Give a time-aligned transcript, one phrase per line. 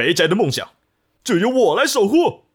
[0.00, 0.66] 肥宅的梦想
[1.22, 2.46] 就由我来守护。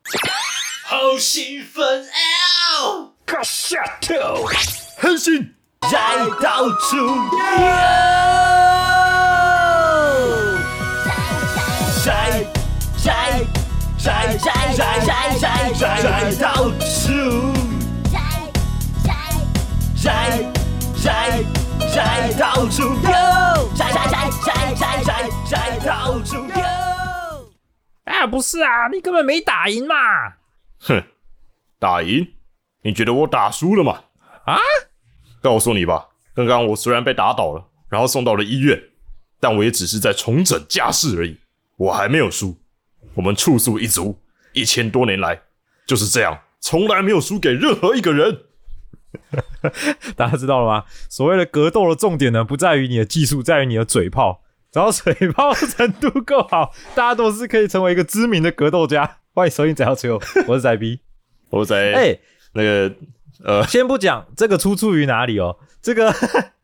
[0.84, 3.14] 好兴奋啊！
[3.24, 4.44] 卡下头，
[4.98, 5.54] 狠心
[5.84, 6.98] 再到处
[16.40, 17.54] 到处
[20.04, 20.42] 摘
[21.00, 21.44] 摘
[21.94, 25.54] 摘到处 go，摘摘摘摘摘摘摘
[25.86, 26.75] 到处 go。
[28.06, 29.96] 啊，不是啊，你根本没打赢嘛！
[30.80, 31.04] 哼，
[31.80, 32.34] 打赢？
[32.84, 34.04] 你觉得我打输了吗？
[34.46, 34.58] 啊？
[35.42, 38.82] 告诉你吧，刚刚我虽然被打倒了，然后送到了医院，
[39.40, 41.40] 但我也只是在重整家势而已，
[41.78, 42.58] 我还没有输。
[43.16, 44.22] 我们处宿一族
[44.54, 45.42] 一千多年来
[45.88, 48.44] 就是这样，从来没有输给任何一个人。
[50.16, 50.86] 大家知道了吗？
[51.10, 54.44] 所谓的格斗的重点呢，不在于你的技术，在于你的嘴炮。
[54.76, 59.20] 只要水泡程度够好，大家都是可以成为一个知名的格斗家。
[59.34, 61.00] 欢迎收听《仔要吹我》，我是仔 B。
[61.50, 62.20] 我在哎、
[62.52, 62.94] 那个
[63.46, 66.14] 呃，先不讲这个出处于哪里哦，这个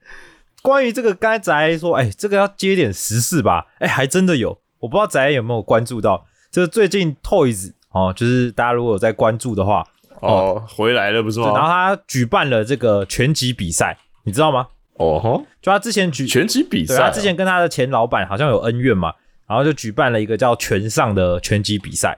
[0.61, 3.67] 关于这个刚才仔说，哎、这个要接点时事吧？
[3.79, 9.87] 哎、还真的有，我不知道仔有没有关注到，就是最近 Toys 哦，就是大家如果有在关注的话，
[10.19, 11.59] 哦，回来了不是然后？
[11.61, 14.67] 他举办了这个拳击比赛，你知道吗？
[15.01, 19.13] 哦吼，就他之前举拳击比，赛啊，他之前跟他的前老板好像有恩怨嘛，
[19.47, 22.17] 然后就举办了一个叫拳上的拳击比赛，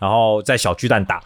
[0.00, 1.20] 然后在小巨蛋打。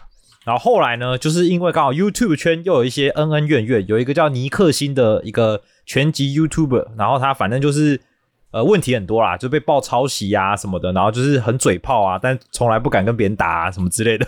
[0.45, 7.99] 然后后来呢，就是因为刚好 YouTube 圈又有一些恩恩怨怨，有一个叫尼克星的一个拳击 YouTuber，然后他反正就是
[8.51, 14.25] 呃问题很多啦，就被爆抄袭啊什么的，然后就是很嘴炮啊，但从来不敢跟别人打啊什么之类的。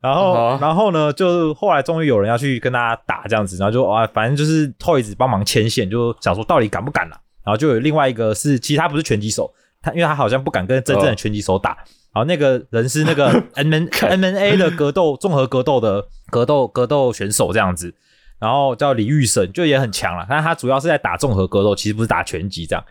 [0.00, 11.76] 然后，啊然后呢，就后来终于有人要去跟他打这样子，然后就啊，反正就是 Toys 帮忙牵线，就想说到底敢不敢啦、然后就有另外一个是，其实他不是拳击手，他因为他好像不敢跟真正的拳击手打。
[12.14, 17.94] 然后那个人是那个 M N M N A 的格斗综合格斗的格斗格斗选手这样子，
[18.38, 20.26] 然后叫李玉生，就也很强了。
[20.28, 22.84] 但他主要是在打综合格斗，其实不是打拳击这样。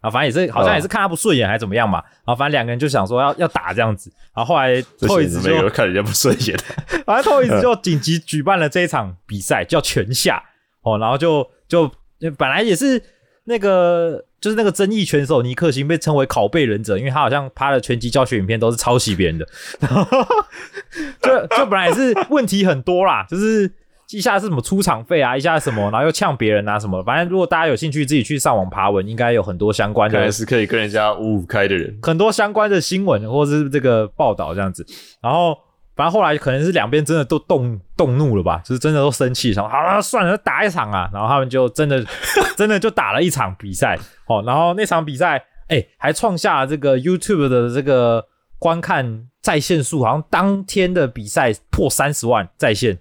[0.00, 1.98] 啊，反正也是好像也是看他不顺眼还是怎么样嘛。
[2.24, 4.12] 然后反正两个人就想说要要打这样子。
[4.34, 6.64] 然后后来这 Toys 些没有就看人家不顺眼的。
[7.04, 10.42] 反正 Toys 就紧急举办了这一场比赛，叫拳下
[10.82, 11.90] 哦，然后就就
[12.36, 13.02] 本来也是
[13.44, 19.48] 那个就是那个争议拳手尼克星被称为拷贝忍者，因为他好像拍的拳击教学影片都是抄袭别人的，
[19.80, 20.26] 然后
[21.22, 23.72] 就就本来也是问题很多啦，就是。
[24.12, 31.98] 一下是什么出场费啊，一下什么， 然后又呛别人啊什么，反正如果大家有兴趣，自己去上网爬文，应该有很多相关的是可以跟人家五五开的人。
[32.02, 34.86] 很多相关的新闻或者是这个报道这样子。
[35.20, 35.56] 然后
[35.96, 41.10] 反正后来可能是两边真的都动动怒了吧，就是真的都生气，然后好了算了，打一场啊。
[41.12, 42.04] 然后他们就真的
[42.56, 44.42] 真的就打了一场比赛哦。
[44.46, 48.24] 然后那场比赛哎还创下了这个 YouTube 的这个
[48.58, 52.98] 观看在线数，好像当天的比赛破三十万在线。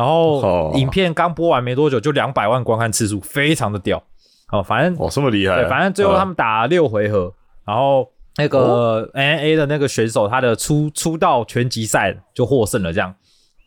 [0.00, 4.02] 然后哦影片刚播完没多久，就两百万观看次数，非常的屌
[4.50, 4.62] 哦。
[4.62, 5.60] 反正哦，这么厉害啊！
[5.60, 7.30] 对，反正最后他嗯们打了六回合，
[7.66, 13.14] 然后那个 N A 的那个选手，他的出出道拳击赛就获胜了，这样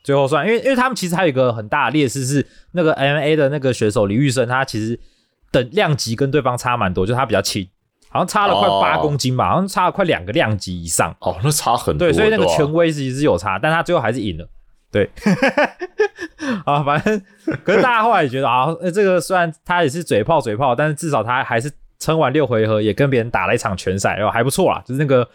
[0.03, 4.99] 最后算，因为因为他们其实还有一个很大的劣势是，那个 M A 的那个选手李玉生，他其实
[5.51, 7.69] 等量级跟对方差蛮多，就是他比较轻，
[8.09, 11.15] 好像差了快哦八公斤吧，好像差了快两个量级以上。
[11.19, 12.07] 哦，那差很多。
[12.07, 14.49] 对，所以那个权威其实是有差，但他最后还是赢了。
[14.93, 15.09] 对，
[16.65, 17.19] 啊，反正
[17.65, 25.27] 可是大家后来也觉得啊，呃这个虽然他也是嘴炮嘴炮，但是至少他还是撑完六回合，也跟别人打了一场拳赛，然后还不错啦，就是那个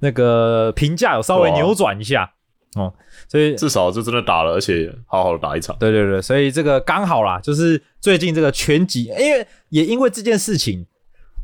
[0.00, 2.30] 那个评价有稍微扭转一下
[2.76, 2.92] 哦，
[3.26, 5.74] 所以至少就真的打了，而且好好的打一场。
[5.80, 10.84] 对对对，所以这个刚好啦，就是最近这个拳击，因为也因为这件事情，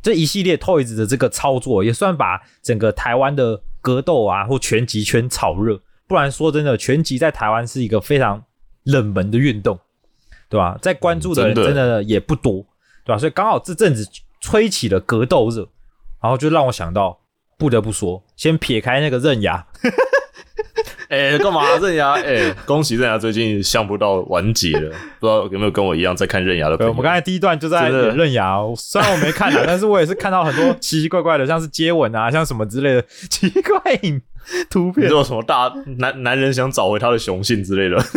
[0.03, 5.81] 这一系列 Toys 的这个操作，也算把整个台湾的格斗啊或拳击圈炒热。
[6.07, 8.43] 不然说真的，拳击在台湾是一个非常
[8.83, 9.79] 冷门的运动，
[10.49, 10.77] 对吧？
[10.81, 12.65] 在关注的人嗯真的也不多，
[13.03, 13.17] 对吧？
[13.17, 14.07] 所以刚好这阵子
[14.39, 15.67] 吹起了格斗热，
[16.21, 17.19] 然后就让我想到，
[17.57, 19.65] 不得不说，先撇开那个刃牙，
[21.09, 22.13] 哎，干嘛刃牙？
[22.13, 26.91] 哎，恭喜刃牙最近相不到完结了，不知道有没有跟我一样在看刃牙的朋，友？
[26.91, 34.21] 我们刚才第一段就在刃牙哦，虽然我没看啊，但是我也是看到很多奇奇怪怪的，像是接吻啊，像什么之类的奇怪影
[34.69, 35.13] 图片你知。
[35.13, 38.03] 道什么大男男人想找回他的雄性之类的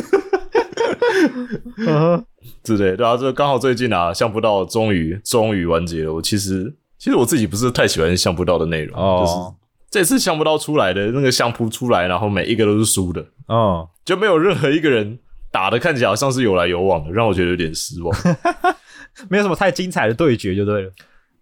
[1.86, 2.24] 嗯
[2.62, 6.12] 之类的，对啊，这刚好最近啊，相不到终于终于完结了。
[6.12, 9.54] 我其实其实我自己不是太喜欢相不到的内容，就是哦，
[9.90, 15.18] 这次相不到出来的那个相扑出来，然后每一个都是输的，哦，就没有任何一个人
[15.50, 18.14] 打的看起来好像是有来有往的，让我觉得有点失望。
[19.28, 20.90] 没有什么太精彩的对决就对了。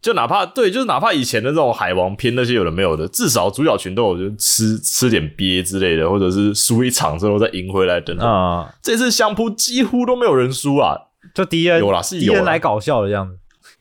[0.07, 8.25] 就哪怕对，就是哪怕以前的这种海王片那些有的没有的，至少主角群都有就吃吃点鳖之类的，或者是输一场之后再赢回来等等。
[8.25, 10.97] 啊、这次相扑几乎都没有人输啊，
[11.35, 13.37] 就敌人有啦是敌有人来搞笑的这样子。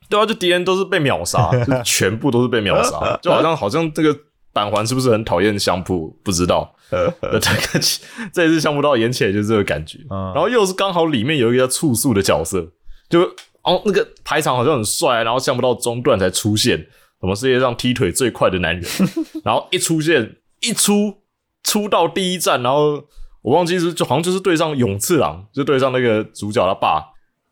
[0.10, 4.18] 对啊，就敌人都是被秒杀，就 全部都是被秒杀，就好像好像这个
[4.52, 6.20] 板环是不是很讨厌相扑？
[6.24, 6.74] 不知道。
[6.90, 7.08] 呃，
[7.38, 7.86] 这个
[8.34, 12.72] 这一次相扑到演起来就是这个感觉，嗯然后又是刚好里面有一个叫醋素的角色，
[13.08, 13.22] 就
[13.66, 16.78] 哦那个排场好像很帅，然后想不到中段才出现，
[17.20, 18.84] 什么世界上踢腿最快的男人，
[19.44, 21.16] 然后一出现一出
[21.64, 23.04] 出到第一站，然后
[23.42, 27.04] 我忘记是就好像就是对上永次郎，就对上那个主角他爸，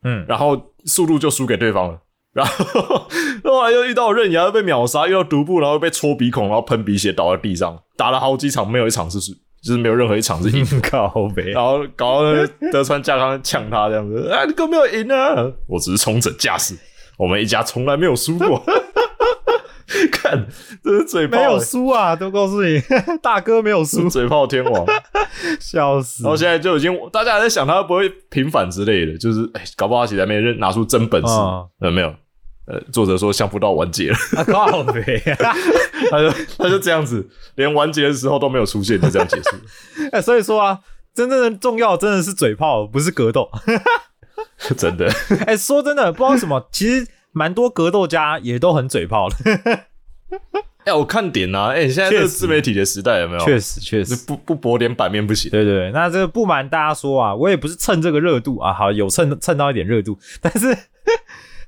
[0.04, 2.00] 嗯，然后速度就输给对方了。
[2.34, 3.06] 然后
[3.44, 9.34] 后来又遇到刃牙，又被秒杀，又要独步，然后被戳鼻孔，然后喷鼻血倒在地上，打了好几场，没有一场是输，
[9.64, 10.66] 就是没有任何一场是硬。
[10.84, 15.52] 靠呗然后搞到那个德川家康呛他这样子，啊，你根本没有赢啊！
[15.68, 16.76] 我只是重整架势，
[17.18, 18.62] 我们一家从来没有输过。
[20.12, 20.48] 看，
[20.84, 22.82] 这是嘴炮、没有欸输啊，都告诉你，
[23.22, 24.86] 大哥没有输，嘴炮天王。
[25.60, 31.28] 笑死然后现在就已经，大家还在想他会不会平反之类的，就是哎，搞不好他其实还没认拿出真本事。
[31.32, 32.14] 嗯呃，没有，
[32.66, 35.22] 呃，作者说相扑到完结了，啊，靠北，
[36.10, 39.50] 他就他就这样子，连完结的时候都没有出现，就这样结束。
[40.14, 40.80] 哎，所以说啊，
[41.14, 43.50] 真正的重要真的是嘴炮，不是格斗。
[44.78, 45.12] 真的，
[45.46, 49.36] 哎，说真的，不知道为什么，其实蛮多格斗家也都很嘴炮的。
[50.86, 53.44] 哎、我看点啊，哎、现在这个自媒体的时代有没有？
[53.44, 55.52] 确实，确实，不不博点版面不行。
[55.52, 55.92] 对对对。
[55.92, 60.78] 那这个不瞒大家说啊，我也不是蹭这个热度啊，好有蹭蹭到一点热度，但是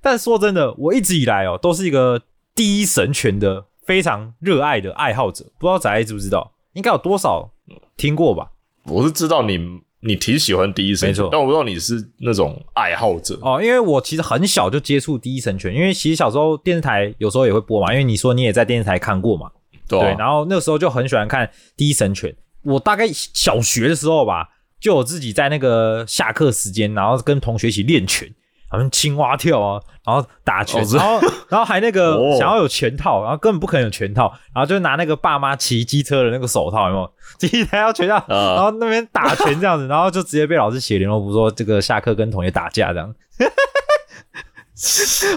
[0.05, 2.21] 但说真的，我一直以来哦，都是一个
[2.53, 5.43] 第一神拳的非常热爱的爱好者。
[5.57, 6.53] 不知道仔仔知不知道？
[6.73, 7.49] 应该有多少
[7.97, 8.51] 听过吧？
[8.83, 9.57] 我是知道你
[10.01, 13.39] 你挺喜欢第一神拳，没错但我不知道你是那种爱好者。
[13.41, 19.49] 哦，因为我其实很小就接触第一神拳，因为其实小时候电视台有时候也会播嘛，因为你说你也在电视台看过嘛，
[19.87, 22.35] 对然后那个时候就很喜欢看第一神拳。
[22.61, 24.49] 我大概小学的时候吧，
[24.79, 28.31] 就我自己在那个下课时间，然后跟同学一起练拳，
[28.67, 31.19] 好像青蛙跳啊，然后打拳，然后
[31.50, 37.12] 然后还那个哦想要有拳套，然后根本不可能有拳套，然后就拿那个爸妈骑机车的那个手套，有没有？
[37.39, 43.13] 第一台要拳套，啊然后那边打拳这样子，然后就直接被老师写联络簿说这个下课跟同学打架这样。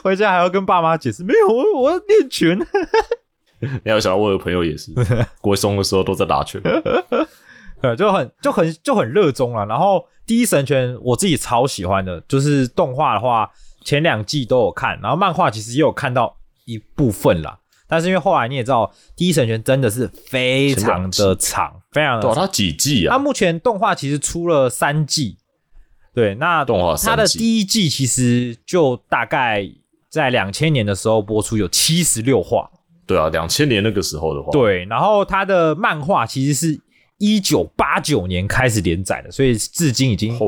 [0.03, 2.59] 回家还要跟爸妈解释，没有，我我要练拳。
[3.61, 4.93] 你要想到我有朋友也是，
[5.41, 6.61] 国中的时候都在打拳。
[7.81, 9.65] 对，就很就很就很热衷了。
[9.67, 13.51] 然后第一神拳我自己超喜欢的，就是动画的话，
[13.83, 16.37] 前两季都有看，然后漫画其实也有看到
[16.67, 17.59] 一部分啦。
[17.89, 22.47] 但是因为后来你也知道，第一神拳真的是非常的长，非常的对啊，长。
[22.47, 23.19] 他几季啊它啊？
[23.19, 25.39] 目前动画其实出了三季，
[26.13, 29.67] 对，那动画它的第一季其实就大概
[30.11, 32.71] 在两千年的时候播出，有七十六话。
[33.07, 36.79] 对啊，两千年那个时候的话，对，然后它的漫画其实是
[37.19, 40.39] 一九八九年开始连载的，所以至今已经！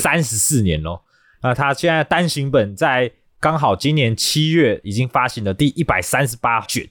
[0.00, 1.00] 三十四年喽。
[1.42, 3.10] 那他现在单行本在
[3.40, 6.88] 刚好今年七月已经发行了第一百三十八卷，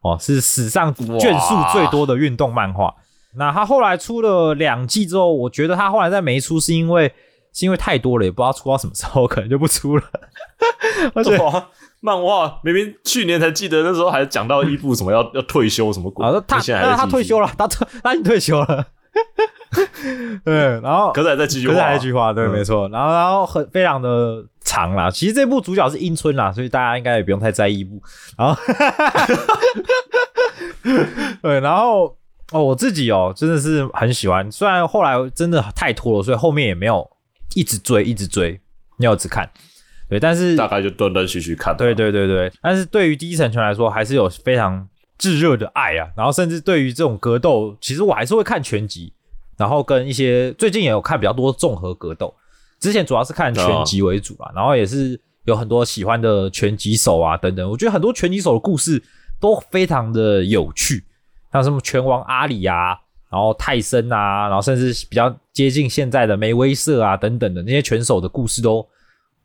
[0.00, 2.94] 哦，是史上卷数最多的运动漫画。
[3.34, 7.12] 那他后来出了两季之后，我觉得他后来再没出，是因为
[7.52, 10.04] 是因为太多了，也不知道出到什么时候，可能就不出了。
[11.14, 11.68] 而且 哇，
[12.00, 16.58] 漫画明明去年才记得，那时候还讲到伊布什么要 要退休什么鬼，啊，他
[16.96, 18.86] 他退休了， 他退他已经退休了。
[20.44, 22.88] 对，然后可是还在继续可画啊，是还一句话，对，嗯没错。
[22.90, 25.10] 然后，然后很非常的长啦。
[25.10, 28.00] 其实这部主角是樱村啦，所以大家应该也不用太在意部。
[28.36, 28.56] 然后，
[31.42, 32.16] 对，然后
[32.52, 34.50] 哦，我自己哦，真的是很喜欢。
[34.52, 37.08] 虽然后来真的太拖了，所以后面也没有
[37.56, 38.60] 一直追，一直追，
[38.98, 39.50] 没有只看。
[40.08, 41.76] 对，但是大概就断断续续看。
[41.76, 44.88] 对对对对，但是对于第一神拳来说，还是有非常
[45.18, 46.08] 炙热的爱啊。
[46.16, 49.12] 然后甚至对于这种格斗，其实我还是会看拳击，
[49.56, 52.34] 然后跟一些最近也有看比较多综合格斗。
[52.80, 57.68] 之前主要是看拳击为主啊，然后也是有很多喜欢的拳击手啊等等。
[57.68, 59.02] 我觉得很多拳击手的故事
[59.40, 61.04] 都非常的有趣，
[61.52, 62.96] 像什么拳王阿里啊，
[63.30, 68.86] 然后泰森啊，然后甚至比较接近现在的梅威瑟啊等等的那些拳手的故事都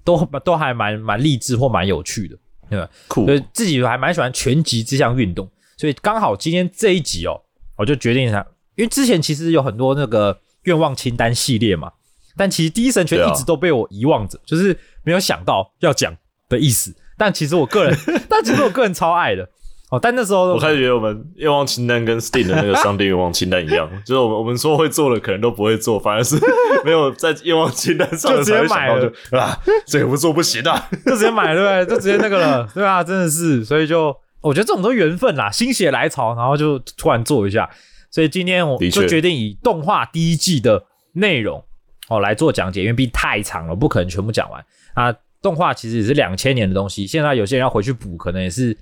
[0.04, 2.38] 都都还蛮蛮励志或蛮有趣的，
[2.70, 2.90] 对吧？
[3.08, 7.42] 酷所以自己还蛮喜欢拳击这项运动，所以刚好今天这一集哦，
[7.78, 8.46] 我就决定想，
[8.76, 11.92] 因为之前其实有很多那个愿望清单系列嘛，
[12.36, 16.16] 但其实第一神拳一直都被我遗忘着，就是没有想到要讲
[16.50, 16.96] 的意思。
[17.16, 19.48] 但其实我个人， 但其实我个人超爱的
[19.94, 26.36] 哦，但那时候我开始觉得我们愿望清单跟 Steam 的那个商店愿望清单一样， 就是我们我们说会做的可能都不会做，反而是
[26.84, 30.90] 没有在愿望清单上的就直接才会买了就啊，这个不做不行啊。
[31.06, 31.96] 就直接买，对不对？
[31.96, 37.70] 就直接那个了，对啊，真的是，所以就我觉得这种都缘分啦，心血来潮，然后就突然做一下。
[38.10, 40.84] 所以今天我就决定以动画第一季的
[41.14, 41.64] 内容
[42.10, 45.16] 哦来做讲解，因为毕竟太长了，不可能全部讲完啊。
[45.44, 48.76] 动画其实也是两千年的东西，现在有些人要回去补，可能也是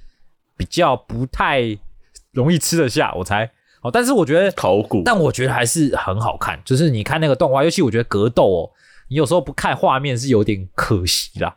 [0.61, 1.75] 比较不太
[2.33, 3.49] 容易吃得下，我猜。
[3.81, 8.69] 哦，但是我觉得考古，但我觉得还是很好看，就是你看那个动画，尤其我觉得格斗哦，
[9.09, 11.55] 你有时候不看画面是有点可惜啦，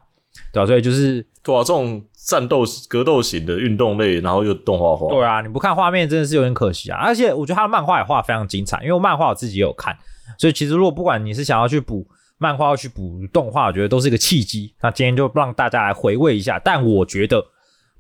[0.51, 6.97] 对吧、所以就是对啊，这种战斗格斗型的运动类，然后又动画化，对啊，你不看画面真的是有点可惜啊。
[6.97, 9.95] 而且我觉得他的漫画也画得非常精彩，因为漫画我自己也有看，
[10.39, 12.09] 所以其实如果不管你是想要去补
[12.39, 14.75] 漫画，要去补动画，我觉得都是一个契机。
[14.81, 17.45] 那今天就让大家来回味一下，但我觉得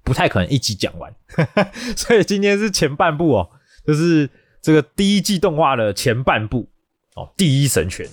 [0.05, 1.11] 不太可能一集讲完，
[1.97, 3.49] 所以今天是前半部哦，
[3.87, 4.29] 就是
[4.61, 6.69] 这个第一季动画的前半部
[7.17, 8.07] 哦，第一神拳。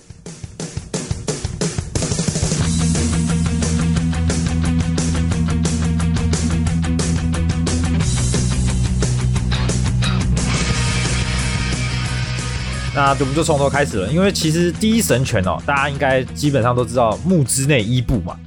[12.94, 18.38] 那我们就从头开始了，因为其实第一神拳哦，大家应该基本上都知道木之内伊布嘛，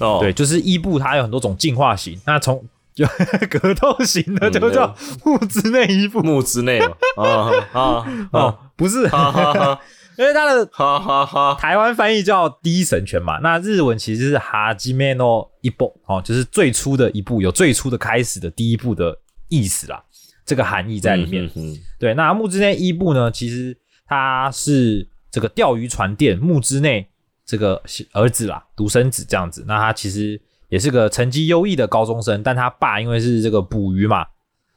[0.00, 3.06] 哦，对，就是伊布它有很多种进化型，那从 就
[3.48, 9.80] 格斗型的就叫木之内伊布、木之内嘛，啊啊 哦啊，，不是，哈哈哈。
[10.18, 19.16] 因为它的哈哈哈，台湾翻译叫第一神拳嘛，那日文其实是哈基梅诺伊布哦，就是最初的一步，有最初的开始的第一步的
[19.48, 20.02] 意思啦，
[20.44, 21.50] 这个含义在里面。
[21.98, 23.74] 对，那木之内伊布呢，其实
[24.06, 27.08] 它是这个钓鱼船店木之内
[27.50, 29.64] 这个儿子啦，独生子这样子。
[29.66, 34.24] 那他其实也是个成绩优异的高中生，但他爸因为是这个捕鱼嘛，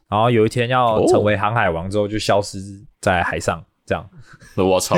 [0.08, 2.58] 然后有一天要成为航海王之后，就消失
[3.00, 4.04] 在海上这样。
[4.56, 4.96] 我操，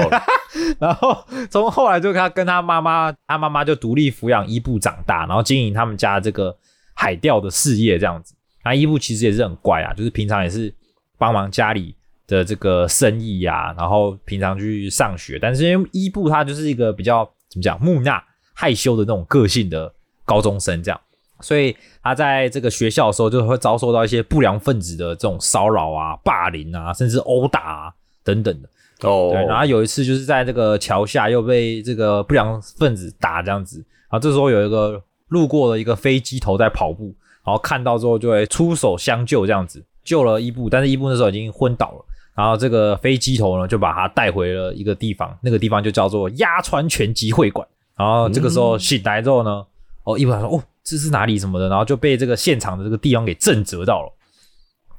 [0.78, 6.56] 然后从后来就他跟他妈妈，他妈妈就独立抚养伊布长大，然后经营他们家这个
[6.94, 8.34] 海钓的事业这样子。
[8.64, 10.74] 那伊布其实也是很乖啊，就是平常也是
[11.18, 11.94] 帮忙家里
[12.26, 15.38] 的这个生意呀、然后平常去上学。
[15.38, 18.22] 但是因为伊布他就是一个比较怎么讲木讷、
[18.52, 19.92] 害羞的那种个性的
[20.24, 21.00] 高中生这样，
[21.40, 27.92] 所以他在这个学校的时候就会遭受到一些不良分子的这种骚扰啊、霸凌啊，甚至殴打啊
[28.24, 28.68] 等等的。
[29.02, 33.78] 哦，对，然后有一次就是在这个桥下又被这个不良分子打这样子，
[34.10, 42.04] 然后这时候有一个路过的一个飞机头在跑步，然后看到之后就会出手相救这样子，救了伊布，但是伊布那时候已经昏倒了，
[42.36, 47.66] 然后这个飞机头呢就把他带回了一个地方，那个地方就叫做鸭川拳击会馆，
[47.96, 49.64] 然后这个时候醒来之后呢，
[50.04, 54.12] 哦，伊布他说哦这是哪里什么的，然后就被这个现场的这个地方给震折到了，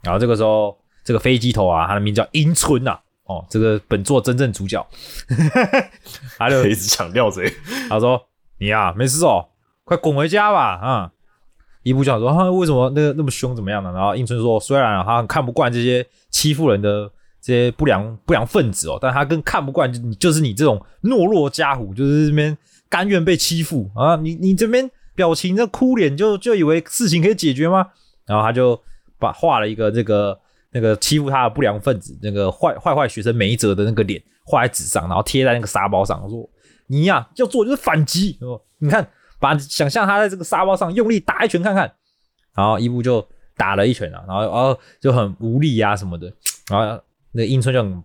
[0.03, 4.86] 然后这个时候这个飞机头啊，他的名字叫樱村呐、哦，这个本作真正主角，
[6.38, 7.50] 他就一直强调谁，
[7.88, 8.22] 他说
[8.60, 9.46] ：“你呀、没事哦，
[9.84, 11.12] 快滚回家吧。”啊、
[11.84, 17.10] 伊布就想说：“哈、为什么那个那么凶，怎么样呢？”然后英村说：“虽然啊，他很看不惯这些欺负人的
[17.48, 22.58] 这些不良不良分子哦，但他更看不惯就你就是你这种懦弱家伙，就是这边
[22.89, 24.18] 甘愿被欺负啊！
[24.18, 27.88] 你你这边表情这哭脸就就以为事情可以解决吗？”
[28.27, 28.77] 然后他就
[29.18, 30.38] 把画了一个这个
[30.72, 36.50] 那个欺负他的不良分子那个坏坏坏学生梅泽的那个脸画在纸上，然后贴在那个沙包上，说。
[36.89, 38.62] 你呀、要做就是反击哦。
[38.77, 39.06] 你看，
[39.39, 41.94] 把想象他在这个沙包上用力打一拳看看，
[42.56, 43.27] 然后伊布就
[43.58, 46.32] 打了一拳啊，然后哦就很无力啊什么的，
[46.70, 48.03] 然后那个英村就很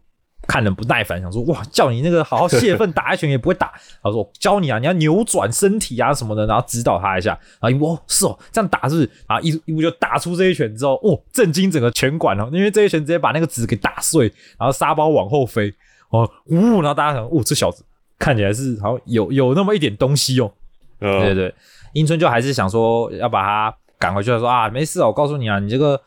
[0.48, 9.10] 看人不耐烦，想说哇，叫你那个好好泄愤 打一拳也不会打，他说我教你啊，你要扭转身体啊什么的，然后指导他一下，然后伊布哦是哦这样打是不是？
[9.28, 14.26] 然后伊伊布就打出这一拳之后，哦震惊整个拳馆哦，因为这一拳直接把那个纸给打碎，
[14.58, 15.72] 然后沙包往后飞，
[16.10, 17.84] 哦呜，然后大家想，哦这小子。
[18.18, 20.52] 看起来是好像有有那么一点东西哦。
[21.00, 21.54] 对对嗯，对，
[21.94, 26.00] 英村就还是想说要把他赶回去，说啊没事哦，我告诉你啊，你这个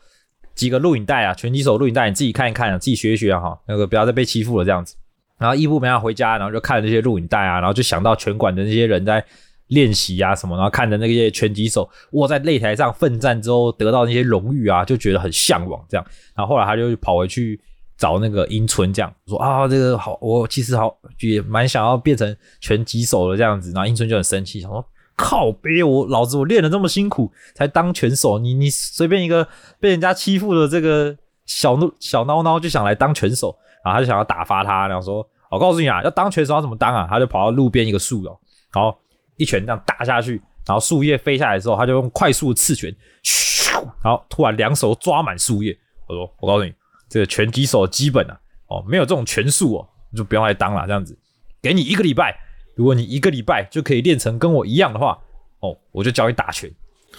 [0.56, 4.96] 几个录影带啊，拳击手录影带你自己看一看啊，自己学一学啊哈，那个不要再被欺负了这样子。
[5.38, 9.22] 然后伊布没法回家，然后就看了那些录影带啊，然后就想到拳馆的那些人在
[9.66, 16.06] 练习啊什么，然后看着那些拳击手卧在擂台上奋战之后得到那些荣誉啊，就觉得很向往这样。
[16.34, 17.60] 然后后来他就跑回去
[17.98, 23.72] 找那个英村，这样说啊，这个好，我其实好也蛮想要变成拳击手的这样子。
[23.72, 24.82] 然后英村就很生气，想说
[25.16, 29.48] 靠别我老子我练的这么辛苦才当拳手，你你随便一个
[29.80, 37.06] 被人家欺负的这个小怒小孬孬就想来当拳手，然后他就想要打发他，然后说我告诉你啊，要当拳手要怎么当啊？
[37.08, 38.38] 他就跑到路边一个树哦，
[38.72, 38.96] 然后
[39.36, 42.94] 一拳这样打下去，然后树叶飞下来的时候，他就用快速的刺拳，
[43.24, 45.76] 咻然后突然两手抓满树叶。
[46.08, 46.72] 我说：“我告诉你，
[47.08, 50.86] 这个拳击手基本啊，哦，没有这种拳术哦，你就不用来当了。
[50.86, 51.18] 这样子，
[51.60, 52.38] 给你一个礼拜，
[52.76, 55.18] 如果你一个礼拜就可以练成跟我一样的话，
[55.58, 56.70] 哦，我就教你打拳。”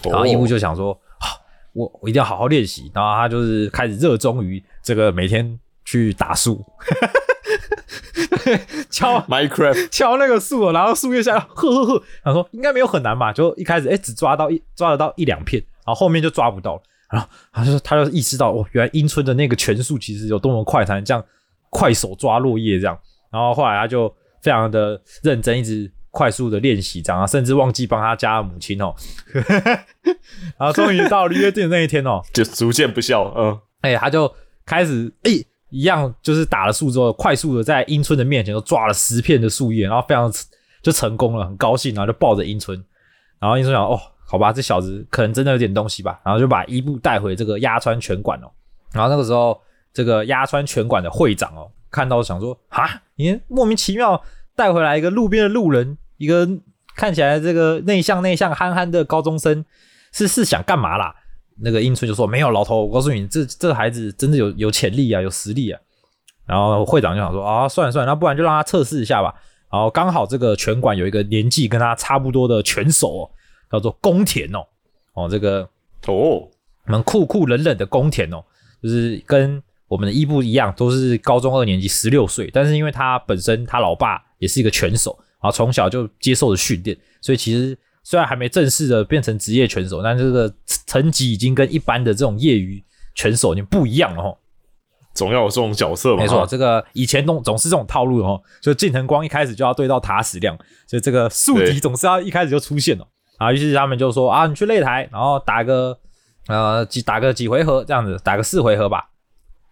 [0.06, 1.26] 然后伊布就想说：“啊，
[1.74, 6.64] 我我一定要好好练习。”然后他就是开始热衷于这个每天去打树，
[8.90, 13.34] 敲 Minecraft 敲那个树哦，然后树叶下来，呵呵呵，他说应该没有很难吧？
[13.34, 16.82] 就一开始哎、只抓到一抓得到一两片，然后后面就抓不到了。
[17.10, 21.24] 然后他就他就意识到哦，原来英村的那个拳速其实有多么快，才能这样
[21.70, 23.00] 快手抓落叶这样。
[23.32, 24.14] 然后后来他就
[24.48, 28.96] 非常的认真，一直快速的练习这样，甚至忘记帮他家的母亲哦。
[30.58, 34.34] 然后终于到了约定的那一天哦，就逐渐不孝，嗯，哎、他就
[34.66, 35.32] 开始哎、
[35.70, 40.32] 一样就是打了树之后，快速的在英村的面前都抓了十片的树叶，然后非常
[40.82, 42.82] 就成功了，很高兴，然后就抱着英村，
[43.42, 48.48] 然后樱村想哦，好吧，这小子可能真的有点东西吧，然后就把伊布带回这个鸭川拳馆哦，
[48.94, 49.62] 然后那个时候
[49.92, 54.22] 这个鸭川拳馆的会长哦，看到想说啊，你莫名其妙
[54.58, 56.46] 带回来一个路边的路人，一个
[56.96, 59.64] 看起来这个内向内向憨憨的高中生，
[60.12, 61.16] 是是想干嘛啦？
[61.60, 65.80] 那个英春就说：“没有，老头，我告诉你，这这孩子真的有有潜力啊，有实力啊。”
[66.46, 69.34] 然后会长就想说：“啊，算了算了，那不然就让他测试一下吧。”
[69.72, 73.30] 然后刚好这个拳馆有一个年纪跟他差不多的拳手哦，
[73.72, 74.66] 叫做宫田哦，
[75.14, 75.68] 哦，这个
[76.06, 76.48] 哦，
[76.86, 78.44] 我们酷酷冷冷的宫田哦，
[78.82, 82.50] 就是跟我们的伊布一样，都是高中二年级，十六岁。
[82.54, 90.53] 但是因为他本身他老爸也是一个拳手，然后从小就接受了训练，所以其实虽然还没正式的变成职业拳手，但这个
[90.86, 92.84] 成绩已经跟一般的这种业余
[93.15, 94.38] 拳手已经不一样了哦。
[95.13, 103.51] 总要有这种角色嘛，没错，这个以前总总是这种套路哦，就近藤光一开始就要对到塔矢亮，所以这个宿敌总是要一开始就出现了啊。
[103.51, 105.98] 于是他们就说啊，你去擂台，然后打个
[106.48, 109.10] 呃几打个几回合这样子，打个四回合吧，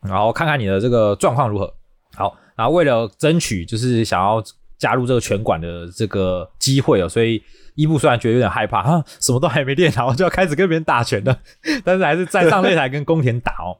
[0.01, 1.71] 然后看看你的这个状况如何。
[2.15, 4.43] 好，然后为了争取就是想要
[4.77, 7.41] 加入这个拳馆的这个机会哦，所以
[7.75, 11.39] 伊布虽然觉得有点害怕 啊，什么都还没练，好就要开始跟别人打拳了，
[11.83, 13.77] 但是还是站上擂台跟宫田打哦。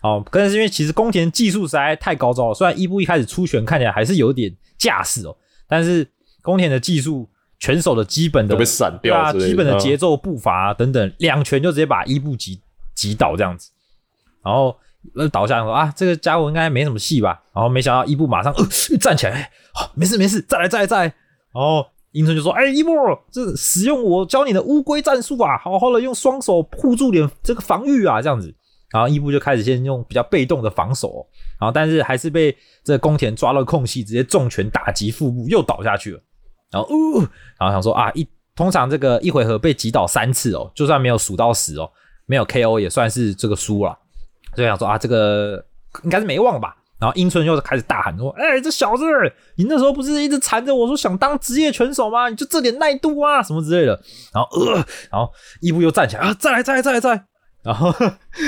[0.00, 6.06] 哦，可能是因为其实宫田技术实在太高招了，虽然伊布一开始出拳看起来还是有点架势哦，但是
[6.40, 12.60] 宫田的技术、拳手的基本的都被闪对啊，掉之类的，基本的嗯节奏、步伐、等等，两拳就直接把伊布击
[12.94, 13.70] 击倒这样子，
[14.44, 14.76] 然后
[15.14, 18.66] 那倒下说啊，这个家伙应该没什么戏吧，然后没想到伊布马上呃
[18.98, 21.02] 站起来，好、没事没事，再来再来再来，
[21.52, 22.90] 然后英村就说，哎伊布，
[23.30, 28.54] 这使用我教你的乌龟战术啊，好好的用双手护住点这个防御啊，这样子。
[28.90, 31.26] 然后伊布就开始先用比较被动的防守、
[31.60, 36.20] 然后但是还是被这宫田抓到空隙，直接重拳打击腹部，又倒下去了。
[36.70, 37.18] 然后，呜、
[37.58, 41.90] 然后想说啊，一通常这个一回合被击倒三次哦，就算没有数到十哦，
[42.24, 43.94] 没有 KO 也算是这个输了。
[44.58, 45.64] 所以想说啊，这个
[46.02, 46.74] 应该是没忘吧。
[46.98, 49.04] 然后英村又是开始大喊说：“哎、这小子，
[49.54, 52.28] 你那时候不是一直缠着我说想当职业拳手吗？
[52.28, 53.92] 你就这点耐度啊，什么之类的。”
[54.34, 54.74] 然后呃，
[55.08, 57.24] 然后伊布又站起来啊，再来，再来，再来，再来。
[57.62, 57.94] 然后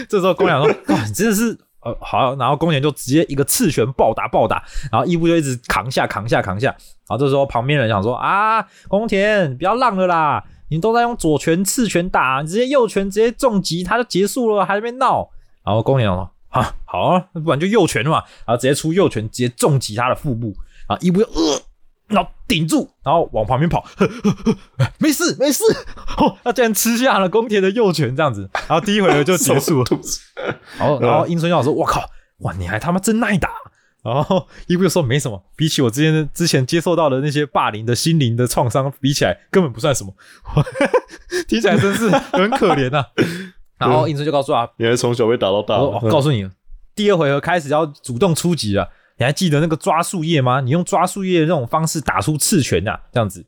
[0.08, 6.70] 这时候宫田说：“哇，你真的是呃好。”然后宫田就直接一个刺拳暴打暴打，然后伊布就一直扛下扛下扛下。
[7.08, 15.30] 然后这时候旁边人想说：“啊，宫田不要浪了啦，你都在用左拳刺拳打，你直接右拳直接重击他就结束了，还在那边闹。”
[15.70, 20.52] 然后宫田想说：“啊，好啊，那不然就右拳嘛。”然后直接出右拳直接重击他的腹部，
[20.88, 21.62] 然后伊布就呃。
[22.08, 25.62] 然后顶住，然后往旁边跑，呵呵呵没事没事。
[26.18, 29.86] 哦，他竟然吃下了宫田的右拳，这样子，然后第一回合就结束了。
[30.76, 32.04] 然后，然后樱村就说：“我靠，
[32.38, 33.50] 哇，你还他妈真耐打！”
[34.02, 40.12] 然后伊布就说：“没什么，比起我之前之前接受到的那些霸凌的心灵的创伤比起来，根本不算什么。
[41.46, 43.04] ”听起来真是很可怜呐、
[43.80, 46.48] 然后英子就告诉他：“你还从小被打到大，我我告诉你，
[46.94, 48.88] 第二回合开始要主动出击了。
[49.16, 50.60] 你还记得那个抓树叶吗？
[50.60, 53.44] 你用抓树叶的那种方式打出刺拳呐、这样子。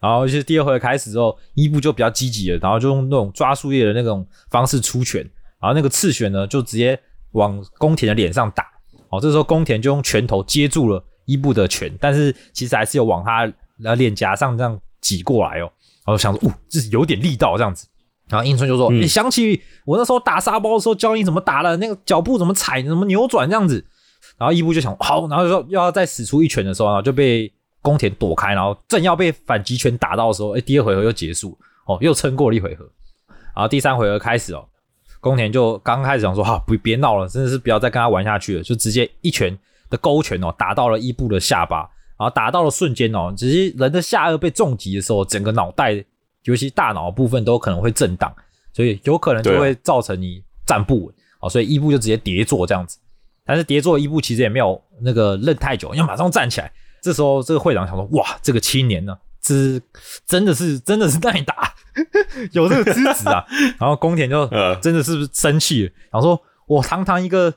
[0.00, 5.20] 然后就是第二回合开始之后，伊布就比较积极了，然后就用那种抓树叶的那种方式出拳，
[5.60, 6.98] 然后那个刺拳呢就直接
[7.32, 8.66] 往宫田的脸上打。
[9.10, 13.52] 哦，这时候宫田就用拳头接住了伊布的拳，但是其实还是有往他
[13.84, 15.70] 呃脸颊上这样挤过来哦。
[16.04, 17.86] 然后想说，哦，这是有点力道这样子。
[18.32, 23.84] 然后英春就说：“你、想起我那时候打沙包的时候教你怎么打了，那个脚步怎么踩，怎么扭转这样子。”
[24.38, 32.84] 然后伊布就想好，然后就说又要再使出一拳的时候，然后就被宫田躲开，然后正要被反击拳打到的时候，哎，第二回合又结束，哦，又撑过了一回合。
[33.54, 34.64] 然后第三回合开始哦，
[35.20, 39.56] 宫田就刚开始想说哈，不别闹了，真的是不要再跟他玩下去了，就直接一拳
[39.90, 41.80] 的勾拳哦，打到了伊布的下巴，
[42.18, 46.02] 然后打到了瞬间哦，只是人的下颚被重击的时候，整个脑袋，
[46.44, 48.32] 尤其大脑部分都可能会震荡，
[48.72, 52.98] 所以有可能就会造成你站不稳哦，所以伊布就直接跌坐这样子。
[53.44, 56.72] 但是跌坐伊布其实也没有那个愣太久，要马上站起来。
[57.02, 59.82] 这时候这个会长想说：哇，这个青年呢，这是
[60.24, 61.74] 真的是 真的是耐打，
[62.52, 63.44] 有这个资质啊。
[63.78, 67.52] 然后宫田就呃真的是不是生气了，然后说：我堂堂一个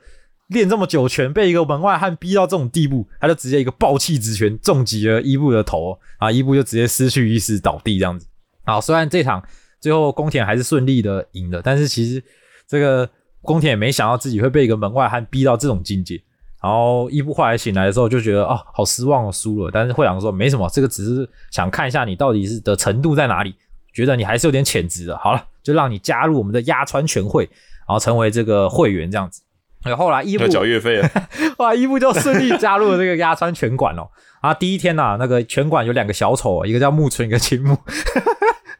[0.47, 8.25] 练这么久拳，被一个门外汉逼到这种地步，他就直接一个暴气直拳重击了伊布的头，啊，伊布就直接失去意识倒地这样子。
[8.65, 9.43] 好，虽然这场
[9.79, 12.23] 最后宫田还是顺利的赢了，但是其实
[12.67, 13.09] 这个
[13.41, 16.21] 宫田也没想到自己会被一个门外汉逼到这种境界。
[16.63, 19.69] 然后伊布后来醒来的时候就觉得哦，好失望哦，输了。
[19.71, 23.53] 但是会长说没什么，这个只是想看一下你到底是的程度在哪里，
[23.93, 25.15] 觉得你还是有点潜质的。
[25.19, 27.43] 好了，就让你加入我们的压川全会，
[27.87, 29.43] 然后成为这个会员这样子。
[29.83, 31.11] 然后后来伊布要缴月费啊，
[31.59, 34.09] 哇，伊布就顺利加入了这个压川拳馆哦。
[34.41, 37.77] 啊，第一天呐、那个拳馆有两个小丑哦，一个叫木村，一个青木，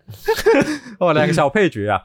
[0.99, 2.01] 哦，两个小配角啊，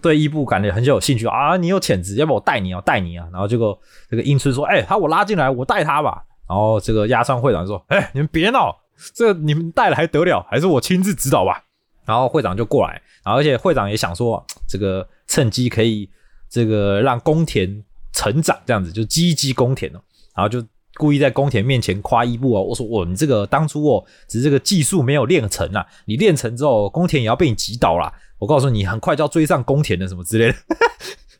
[0.00, 1.56] 对伊布感觉很有兴趣啊。
[1.56, 3.26] 你有潜质，要不我带你啊，带你啊。
[3.32, 3.78] 然后结果
[4.10, 6.22] 这个英村说，哎、他我拉进来，我带他吧。
[6.48, 8.74] 然后这个鸭川会长说，哎、你们别闹，
[9.14, 11.64] 这你们带了还得了，还是我亲自指导吧。
[12.04, 16.08] 然后会长就过来，然后而且会长也想说，这个趁机可以
[16.48, 17.84] 这个让宫田
[18.14, 20.00] 成长，这样子就积极宫田哦，
[20.34, 20.66] 然后就
[20.98, 28.12] 故意在宫田面前夸伊布哦，我说我，你这个当初哦，只是这个技术没有练成啊，你练成之后，宫田也要被你击倒啦。
[28.38, 30.54] 我告诉你，很快就要追上宫田的什么之类的，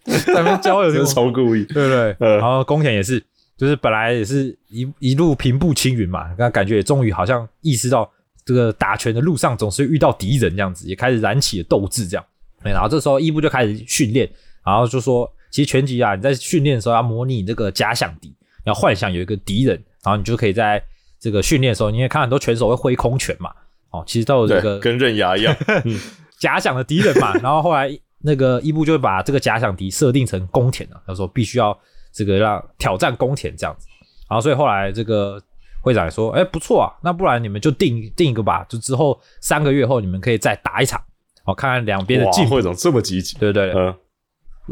[0.24, 1.64] 在那边交友 这真种是超故意。
[1.64, 2.16] 对不对？
[2.20, 3.22] 呃 然后宫田也是，
[3.56, 8.10] 就是本来也是一一路平步青云嘛，那感觉也终于好像意识到
[8.44, 12.24] 这个打拳的路上总是遇到敌人这样子，也开始燃起了斗志这样。
[12.62, 14.28] 对然后这时候伊布就开始训练，
[14.64, 18.34] 然后就说，其实拳击啊，你在训练的时候要模拟你这个假想敌，
[18.68, 20.82] 要幻想有一个敌人，然后你就可以在
[21.18, 23.50] 这个训练的时候，你也看很多拳手会挥空拳嘛，
[23.90, 25.56] 哦，其实都有这个，跟刃牙一样。
[26.38, 27.34] 假想的敌人嘛。
[27.42, 31.76] 然后后来那个伊布就会把这个假想敌设定成宫田了，他说必须要
[32.12, 33.88] 这个让挑战宫田这样子。
[34.28, 35.42] 然后所以后来这个
[35.80, 41.00] 会长也说，哎，不错啊，那不然你们就定定一个吧，就之后三个月后你们可以再打一场，
[41.44, 43.36] 哦，看看两边的哇，进步，会长这么积极。
[43.38, 43.72] 对不对？
[43.72, 43.94] 嗯，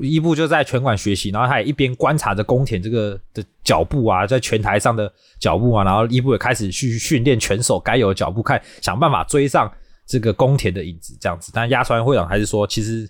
[0.03, 9.73] 伊布就在拳馆学习，然后他也一边观察着宫田这个的脚步啊，在拳台上的脚步啊，然后伊布也开始去训练拳手该有的脚步，看想办法追上
[10.07, 11.51] 这个宫田的影子这样子。
[11.55, 13.09] 但鸭川会长还是说，其实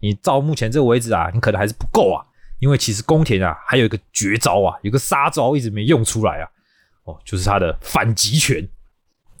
[0.00, 2.24] 你到目前这个为止啊，你可能还是不够啊，
[2.58, 6.48] 因为其实宫田啊还有一个绝招啊，有个杀招一直没用出来啊，
[7.04, 8.66] 哦，就是他的反击拳。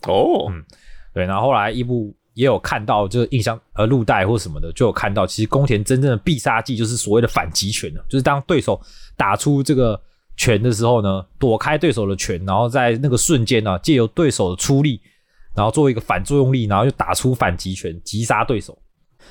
[0.02, 0.64] 哦，嗯
[1.12, 8.78] 对，然后后来伊布也有看到，就是印象呃录带或什么的，就有看到，其实宫田真正的必杀技就是所谓的反击拳了，就是当对手
[9.16, 9.98] 打出这个
[10.36, 15.00] 拳的时候呢，躲开对手的拳，然后在那个瞬间呢，借由对手的出力，
[15.54, 18.76] 然后做一个反作用力，然后就打出反击拳，击杀对手。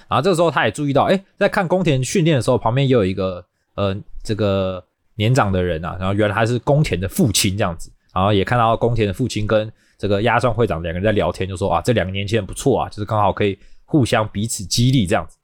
[0.09, 15.37] 然后这个时候他也注意到，哎，在看宫田训练的时候，旁边也有一个呃这个年长的人啊，然后原来他是宫田的父亲这样子，然后也看到宫田的父亲跟 这个鸭川会长两个人在聊天，就说啊，这两个年轻人不错啊，就是刚好可以互相彼此激励这样子。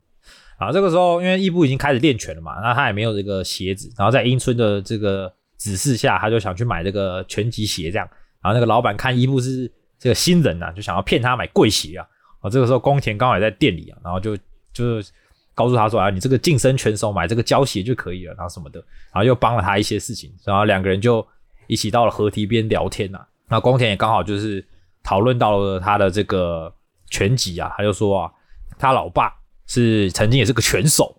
[0.57, 8.07] 啊，这个时候因为伊布已经开始练拳了嘛，那他也没有这个鞋子，然后在英村的这个指示下，他就想去买这个拳击鞋这样。
[8.43, 12.05] 然后那个老板看伊布是这个新人呐、就想要骗他买贵鞋啊。
[12.41, 14.37] 啊，这个时候宫田刚好也在店里啊，然后就
[14.73, 15.11] 就是
[15.55, 18.79] 告诉他说啊，你这个晋升拳手买这个胶鞋就可以了，然后什么的，
[19.13, 21.25] 然后又帮了他一些事情，然后两个人就
[21.67, 23.27] 一起到了河堤边聊天呐、啊。
[23.51, 24.65] 那宫田也刚好就是
[25.03, 26.73] 讨论到了他的这个
[27.09, 28.31] 拳击啊，他就说啊，
[28.79, 29.31] 他老爸
[29.67, 31.15] 是曾经也是个拳手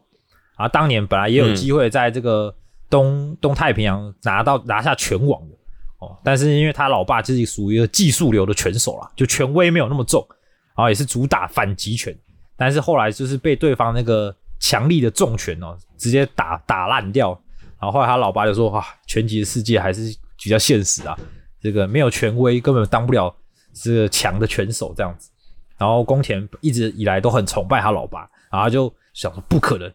[0.57, 2.53] 啊，当年本来也有机会在这个
[2.88, 5.55] 东、东太平洋拿到拿下拳王的
[5.99, 10.27] 哦，但是因为他老爸就是属于一个技术流的拳手啦，就权威没有那么重，
[10.75, 12.18] 然后也是主打反击拳，
[12.57, 17.38] 但是后来就是被对方那个强力的重拳哦，直接打打烂掉。
[17.79, 21.18] 然后后来他老爸就说：“哇，拳击的世界还是比较现实啊，
[21.62, 23.35] 这个没有权威根本当不了
[23.72, 25.31] 这个强的拳手这样子。”
[25.79, 28.20] 然后宫田一直以来都很崇拜他老爸，
[28.51, 29.92] 然后他就想说不可能，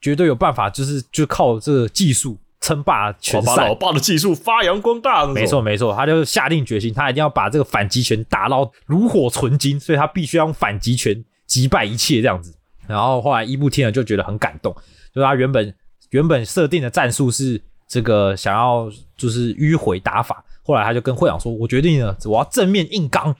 [0.00, 3.74] 绝对有办法，就是就靠这个技术称霸拳赛把老。
[3.74, 5.26] 爸的技术发扬光大。
[5.26, 12.54] 没错，没错，他就下定决心，他一定要把这个反击拳打到炉火纯青，所以他必须要用反击拳击败一切这样子。
[12.86, 14.74] 然后后来伊布听了就觉得很感动，
[15.14, 15.74] 就他原本
[16.10, 23.34] 原本设定的战术是这个想要就是迂回打法，后来他就跟会长说：“我决定了，我要正面硬刚，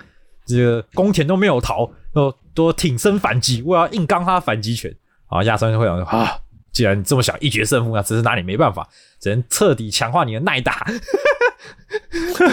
[0.46, 4.90] 这个宫田都没有逃，都都挺身反击，我要硬刚他的反击拳。”
[5.30, 6.38] 然后亚川会长说：“啊，
[6.72, 8.88] 既然你这么想一决胜负，那只是拿你没办法，
[9.20, 10.86] 只能彻底强化你的耐打。”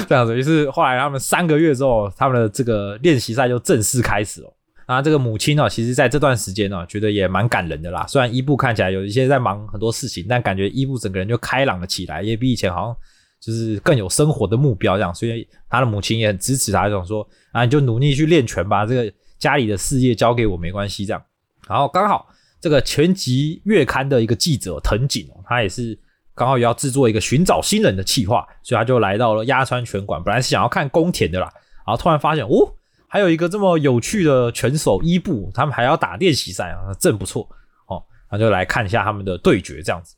[0.08, 4.54] 这样子，于是后来他们三个月之后，他们的这个练习赛就正式开始了。
[4.90, 8.06] 那这个母亲呢，其实在这段时间呢，觉得也蛮感人的啦。
[8.08, 12.98] 虽然伊布看起来有一些在忙很多事情，但感觉伊布整个人就开朗了起来，也比以前好像
[13.40, 15.14] 就是更有生活的目标这样。
[15.14, 21.24] 所以他的母亲也很支持他，这种说啊，你就努力去练拳吧，这个家里的事业交给我没关系这样。
[21.68, 22.28] 然后刚好
[22.60, 25.98] 这个拳击月刊的一个记者藤井哦，他也是
[26.36, 31.52] 刚好也要制作一个寻找新人的企划，所以他就来到了鸭川拳馆，本来是想要看宫田的啦，
[31.86, 32.74] 然后突然发现哦。
[33.10, 37.48] 还有一个这么有趣的拳手伊布，他们还要打练习赛啊，真不错
[37.88, 38.04] 哦。
[38.30, 40.17] 那就来看一下他们的对决，这样子。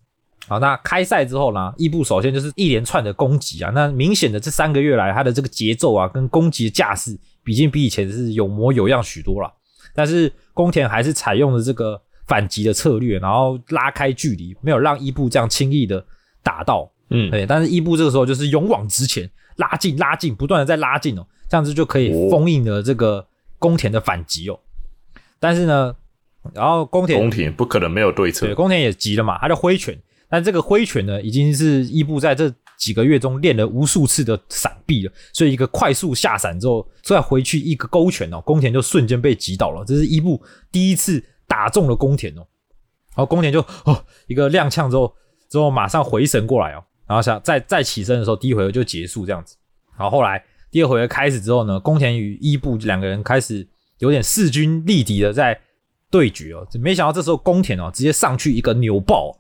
[0.49, 3.71] 好，那开赛之后呢，伊布首先就是一连串的攻击啊。
[3.73, 9.53] 那明显的这三个月来，他的这个节奏啊，跟攻击的架势，毕竟比以前是有模有样许多了。
[9.93, 16.03] 但是宫田还是采用了这个反击的策略，然后拉开距离，没有让伊布这样轻易的
[16.41, 16.91] 打到。
[17.11, 17.45] 嗯，对。
[17.45, 21.25] 但是伊布这个时候就是勇往直前，拉近拉近，不断的在拉近哦。
[21.47, 23.27] 这样子就可以封印了这个
[23.59, 24.59] 宫田的反击哦。
[25.39, 25.95] 但是呢，
[26.53, 29.95] 然后宫田宫田不可能没有对策，对，宫田也急了嘛，他就挥拳。
[30.29, 39.83] 但这个挥拳呢，已经是伊布在这几个月中练了无数次的闪避了，所以一个快速下闪之后，再回去一个勾拳哦，宫田就瞬间被击倒了。
[39.85, 42.45] 这是伊布第一次打中了宫田哦。
[43.15, 45.13] 然后宫田就哦一个踉跄之后，
[45.49, 49.55] 之后马上回神过来哦，然后想再再起身的时候，第一回合就结束这样子。
[49.97, 50.43] 然后后来。
[50.71, 55.59] 第二回合开始之后呢，宫田与伊布两个人开始有点势均力敌的在
[56.11, 56.63] 对决哦。
[56.79, 59.33] 没想到这时候宫田哦直接上去一个扭抱哦，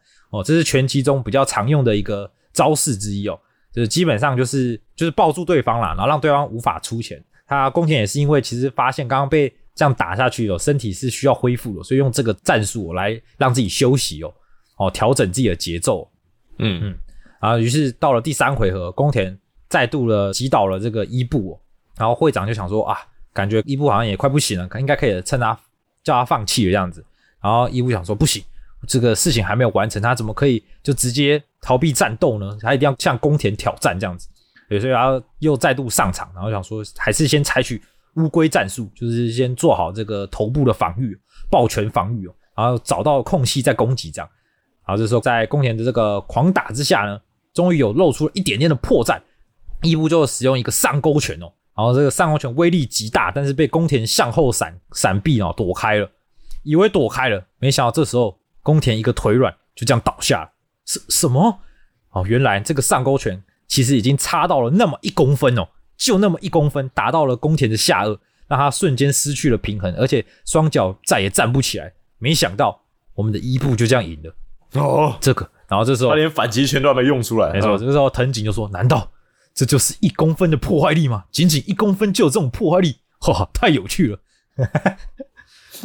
[0.43, 3.39] 这是拳击中比较常用的一个招式之一哦，
[3.73, 7.23] 就是基本上就是就是抱住对方啦，然后让对方无法出拳。
[7.45, 14.33] 他宫田也是因为其实发现刚刚被这样打下去哦，身体是需要恢复的，所以用这个战术来让自己休息哦，
[14.77, 16.09] 哦调整自己的节奏。
[16.57, 16.97] 嗯嗯，
[17.41, 19.37] 然后于是到了第三回合，宫田。
[19.69, 21.55] 再度的击倒了这个伊布，
[21.95, 22.97] 然后会长就想说啊，
[23.31, 25.55] 感觉伊布好像也快不行了，应该可以趁他
[26.03, 27.05] 叫他放弃的样子。
[27.39, 28.43] 然后伊布想说不行，
[28.87, 32.57] 这个事情还没有完成，他怎么可以就直接逃避战斗呢？
[32.61, 34.27] 他一定要向宫田挑战这样子。
[34.69, 37.81] 所以他又再度上场，然后想说还是先采取
[38.17, 44.29] 乌龟战术，就是先做好这个头部的防御，抱拳防御哦，然后找到空隙再攻击这样。
[44.85, 47.19] 然后这时候在宫田的这个狂打之下呢，
[47.51, 49.19] 终于有露出了一点点的破绽。
[49.81, 56.07] 伊布就使用一个上勾拳哦，然后这个上勾拳威力极大，但是被宫田向后闪闪避哦，躲开了，
[56.61, 60.49] 以为躲开了，没想到这时候宫田一个腿软，就这样倒下了。
[60.85, 61.59] 什什么？
[62.11, 65.67] 哦，原来这个上勾拳其实已经差到了那么一公分哦，
[65.97, 68.17] 就那么一公分，打到了宫田的下颚，
[68.47, 71.93] 让他瞬间失去了平衡，而且双脚再也站不起来。
[72.17, 72.81] 没想到
[73.13, 74.35] 我们的伊布就这样赢了
[74.81, 79.11] 哦，这个，然后这时候他连反击拳都还没用出来，没错，这个时候藤井就说：“难道？”
[79.53, 81.25] 这就是一公分的破坏力吗？
[81.31, 84.19] 仅仅一公分就有这种破坏力，哇，太有趣了！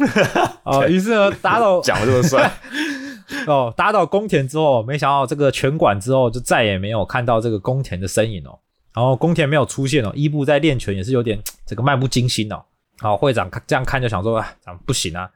[0.63, 2.51] 哦，于是呢，打倒 讲的这么帅
[3.47, 8.57] 哦，打倒宫田之后，没想到这个拳馆之后就再也没有看到这个宫田的身影哦。
[8.93, 12.61] 然后宫田没有出现哦，伊布在练拳也是有点 这个漫不经心哦。
[12.99, 15.29] 好，会长这样看就想说啊，咱们不行啊，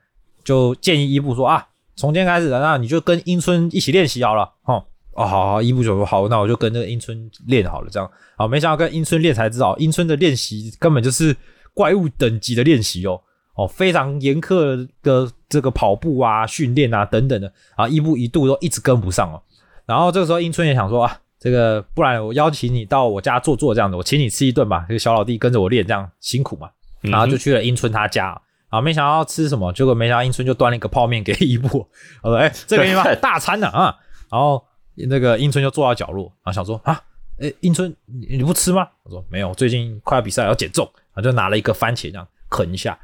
[0.44, 4.86] 就建议伊布说啊，从今天开始，那你就跟樱村一起练习好了，哦。
[5.14, 8.48] 哦，好好，一步九说好，那我就跟那个樱村练好了，这样好。
[8.48, 11.36] 没想到跟樱村练才知道，樱村的练习根本就是
[11.74, 13.20] 怪物等级的练习哦，
[13.60, 19.42] 哦，非常严苛的这个跑步啊、训练啊等等的啊，一步一度都一直跟不上哦。
[19.86, 26.70] 然后这个时候英春也想说啊，这个不然我邀请你到我家坐坐这样子，我请你吃一顿吧，这个小老弟跟着我练，这样辛苦嘛。
[27.02, 31.88] 然后就去了英春他家啊，没想到吃什么，结果没想到英春就端了一个泡面给伊布，
[32.24, 33.96] 我说哎，这个地方大餐呢啊，
[34.32, 34.64] 然后。
[35.08, 37.02] 那个英春就坐到角落，然后想说啊，
[37.40, 38.86] 哎，英春你你不吃吗？
[39.04, 43.00] 我说没有，最近快要比赛要减重，然后就拿了一个番茄这样啃一下，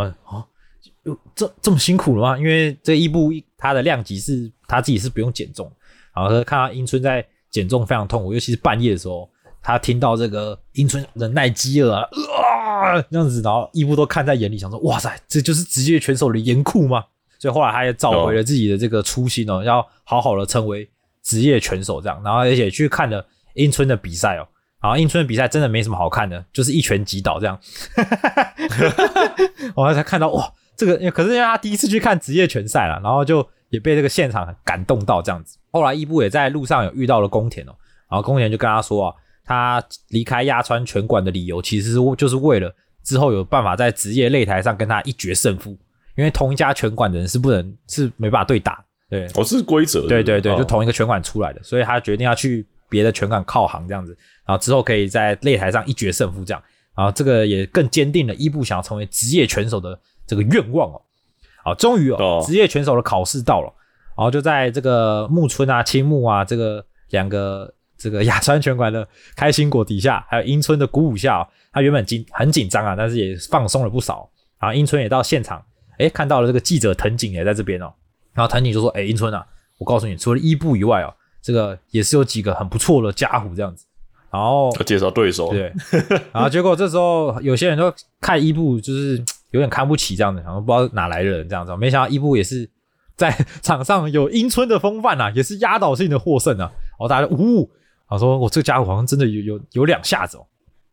[0.00, 0.46] 啊啊，
[1.34, 2.38] 这这么辛苦了吗？
[2.38, 5.70] 因为这一步他的量级是他自己是不用减重，
[6.14, 9.28] 然后看到英春在减重非常痛苦，尤其是半夜的时候，
[9.62, 17.04] 他听到这个英春忍耐饥饿啊，啊这样子，然后一步都看在眼里，想说哇塞，这就是职业拳手的严酷吗？
[17.38, 20.88] 所以后来他也找回了自己的这个初心哦，要好好的成为。
[21.22, 24.46] 职业拳手这样，然后而且去看了英村的比赛哦，
[24.86, 27.58] 然后英村的比赛真的没什么好看的，就是一拳击倒这样。
[29.74, 35.58] 我才看到哇，这个可是因为他第一次去看职业拳赛了，然后就也被这个现场感动到这样子。
[35.72, 37.74] 后来伊布也在路上有遇到了宫田哦，
[38.08, 42.72] 然后宫田就跟他说啊，他离开亚川拳馆的理由其实是就是为了
[43.02, 45.76] 之后有办法在职业擂台上跟他一决胜负，
[46.14, 48.84] 因为同一家拳馆的人是不能是没办法对打。
[49.10, 56.62] 对，我是规则，对对对，就同一个拳馆出来的，所以他决定要去别的拳馆靠行这样子，然后之后可以在擂台上一决胜负这样，
[56.96, 61.02] 然后这个也更坚定了伊布想要成为职业拳手的这个愿望哦。
[61.64, 63.72] 好，终于哦哦，职业拳手的考试到了，
[64.16, 74.28] 然后就在这个木村啊、青木啊这个两个这个亚川拳馆的开心果底下，还有樱村的鼓舞下、哦，他原本紧很紧张啊，但是也放松了不少。
[74.58, 75.62] 然后樱村也到现场，
[75.98, 77.92] 哎，看到了这个记者藤井也在这边哦。
[78.32, 79.46] 然后藤井就说：“哎，樱村啊，
[79.78, 81.12] 我告诉你，除了伊布以外哦，
[81.46, 83.86] 这个也是有几个很不错的家伙这样子。”
[84.28, 85.72] 然后要介绍对手，对，
[86.32, 89.16] 然后结果这时候有些人都看伊布就是
[89.52, 92.68] 有点看不起这样子，然后不知道哪来的人这样子，没想到伊布也是
[93.14, 93.30] 在
[93.62, 96.68] 场上有英村的风范啊，也是压倒性的获胜啊。
[96.68, 97.70] 然后大家就呜，
[98.10, 100.44] 然后说我这个家伙好像真的有有有两下子哦。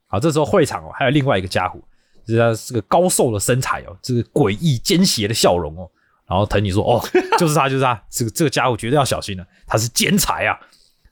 [0.07, 1.79] 好，这时候会场哦还有另外一个家伙，
[2.25, 5.89] 就是他是个高瘦的身材哦，这个诡异奸邪的笑容哦。
[6.33, 6.99] 然后藤你说：“哦，
[7.37, 10.57] 就是他，就是他，这个这个家伙绝对要小心了，他是奸才啊。”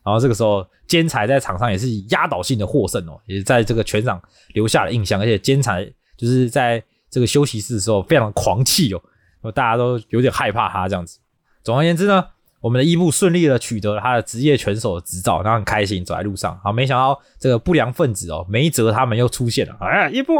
[0.04, 4.20] 然后这个时候，奸才在场上也是以压倒性的获胜哦，也是在这个全场
[4.54, 5.20] 留下了印象。
[5.20, 5.84] 而且奸才
[6.16, 11.20] 就是在这个休息室的时候非常狂气哦，大家都有点害怕他这样子。
[11.62, 12.26] 总而言之呢，
[12.62, 16.58] 我们的伊布顺利的取得了他的职业拳手的执照，然后很开心走在路上。
[16.62, 19.76] 好，没想到这个不良分子哦，梅泽他们又出现了。
[19.80, 20.32] 哎，伊布！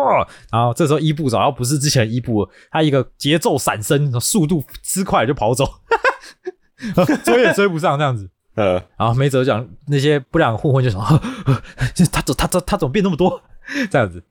[0.51, 5.69] 然后这时候伊布早要不是之前的伊布，他一个节奏闪身，速度之快就跑走，
[7.25, 8.31] 追也追不上这样子。
[8.55, 11.19] 呃，然后梅泽讲那些不良混混就说：“呵
[12.13, 13.43] 他怎他他他怎么变那么多？”
[13.91, 14.23] 这样子。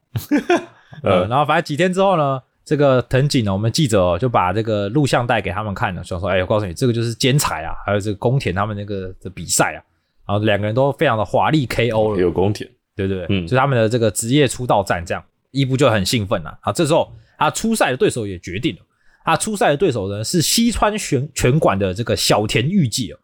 [1.03, 9.79] 呃，呃，然后反正几天之后呢，这个藤井呢，我们记者、哦、就把这个录像带给他们看了，想说：“哎，我告诉你，这个就是奸才啊，还有这个宫田他们那个的比赛啊。”
[10.27, 16.57] 然后两个人都非常的华丽 KO 了，有宫田，对对对，嗯就是他们的这个职业出道战，这样伊布就很兴奋了。
[16.61, 18.81] 啊，这时候他初赛的对手也决定了，
[19.25, 23.17] 他初赛的对手呢是西川拳拳馆的这个小田裕纪哦。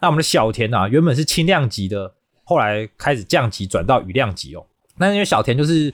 [0.00, 4.66] 那我们的小田啊，原本是轻量级的，后来开始降级转到羽量级哦。
[4.96, 5.92] 那因为小田就是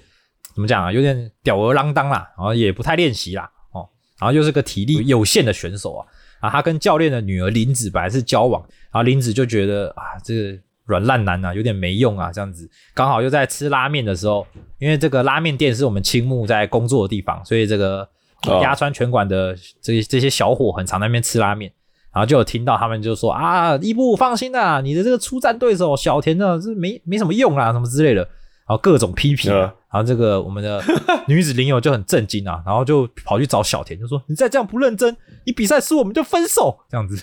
[0.54, 3.88] 怎么讲啊，有点吊儿郎当啦，然后也不太练习啦，哦，
[4.20, 6.06] 然后又是个体力有限的选手啊。
[6.40, 8.60] 啊，他跟教练的女儿林子本来是交往，
[8.92, 12.68] 然后林子就觉得啊，这个软烂男啊，有点没用啊，这样子。
[12.92, 14.46] 刚好又在吃拉面的时候，
[14.78, 18.06] 因为这个拉面店是我们青木在工作的地方，所以这个
[18.46, 21.72] 哦鸭川拳馆的这这些小伙很常在那边吃拉面。
[22.12, 28.28] 然后就有听到他们就说啊，伊布放心啦、你的这个出战对手小田呢是没没什么用啊，什么之类的，
[28.66, 30.82] 然后各种批评、然后这个我们的
[31.28, 37.22] 女子领友就很震惊啊，然后就跑去找小田，就说你再这样不认真，你比赛输我们就分手这样子。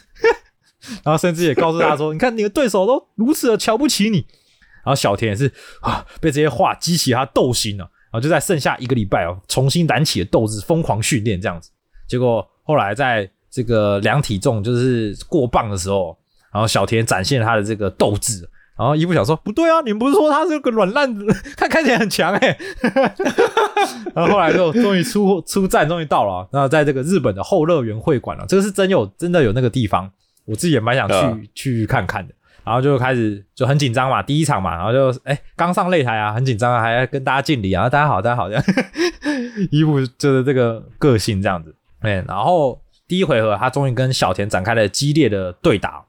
[1.04, 4.18] 然后甚至也告诉他说，你看你的对手都如此的瞧不起你。
[4.84, 5.52] 然后小田也是
[5.82, 11.72] 啊，被这些话激起他斗心了、然后就在剩下一个礼拜哦，重新燃起了斗志，疯狂训练这样子。
[12.08, 16.18] 结果后来在这个量体重就是过磅的时候，
[16.54, 18.48] 然后小田展现了他的这个斗志。
[18.78, 22.58] 然后伊布想说，不对啊，你们不是说他是个软烂子， 他看起来很强哎、
[24.16, 26.48] 然后后来就终于出出战，终于到了啊。
[26.52, 30.10] 那在这个日本的后乐园会馆了、这个是真有真的有那个地方，
[30.46, 32.34] 我自己也蛮想去、嗯去看看的。
[32.64, 38.64] 然后就开始就很紧张嘛，第一场嘛，然后就哎刚上擂台啊，很紧张啊，还要跟大家敬礼啊，大家好，大家好这样。
[39.72, 46.04] 伊布就是这个个性这样子，哎，然后第一回合他终于跟小田展开了激烈的对打。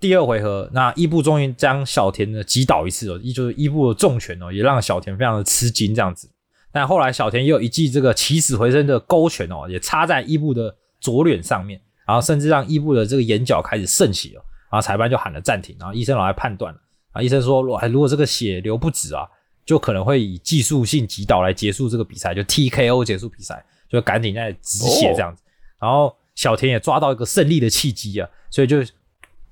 [0.00, 6.30] 第二回合，那伊布终于将小田呢击倒一次哦，依就是伊布的重拳哦，也让小田非常的吃惊这样子。
[6.70, 16.80] 但后来小田也有一记这个起死回生的勾拳哦，也插在伊布的左脸上面，然后甚至让伊布的这个眼角开始渗血哦，然后裁判就喊了暂停，然后医生来判断了，
[17.12, 19.26] 啊，医生说，如果如果这个血流不止啊，
[19.66, 25.42] 就可能会以技术性击倒来结束这个比赛，就 TKO 结束比赛，就赶紧在止血这样子。
[25.80, 28.78] 然后小田也抓到一个胜利的契机啊，所以就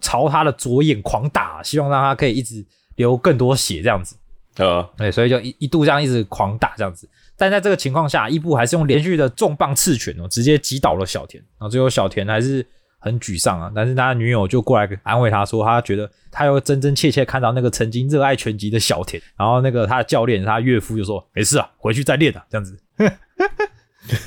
[0.06, 2.64] 朝他的左眼狂打，希望让他可以一直
[2.94, 4.14] 流更多血这样子。
[4.58, 7.08] 呃，对，所以就一一度这样一直狂打这样子。
[7.36, 11.42] 但在这个情况下，伊布还是用连续的重磅刺拳哦，直接击倒了小田。
[11.58, 12.64] 然后最后小田还是
[13.00, 19.20] 很沮丧啊，但是他女友就过来安慰他说，他觉得他又真真切切看到那个曾经热爱拳击的小田。
[19.36, 22.78] 然后那个他的教练，他岳父就说没事啊，回去再练啊，这样子。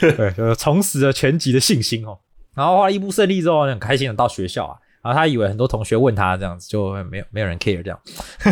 [0.01, 2.19] 对，就是重拾了拳击的信心哦。
[2.53, 7.99] 然后后来伊布胜利之后，很开心的到学校啊，然后他以为很多同学问他这样子，就没有没有人 care 这样。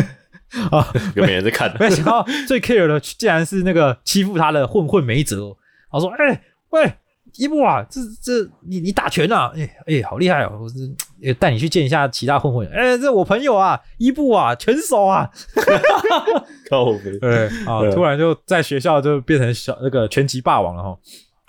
[0.70, 1.70] 啊，有没有人在看？
[1.78, 5.54] 没想到最 care 的竟然是那个欺负他的混混梅泽。
[5.92, 6.90] 他说：“哎、喂，
[7.36, 9.52] 伊布啊，这这你你打拳啊？
[9.54, 10.58] 哎、哎、好厉害哦！
[10.62, 10.74] 我是
[11.22, 12.66] 呃带你去见一下其他混混。
[12.68, 15.30] 哎、这我朋友啊，伊布啊，拳手啊。
[16.70, 20.98] 靠背，对啊，突然就在学校就变成小那个拳击霸王了哈。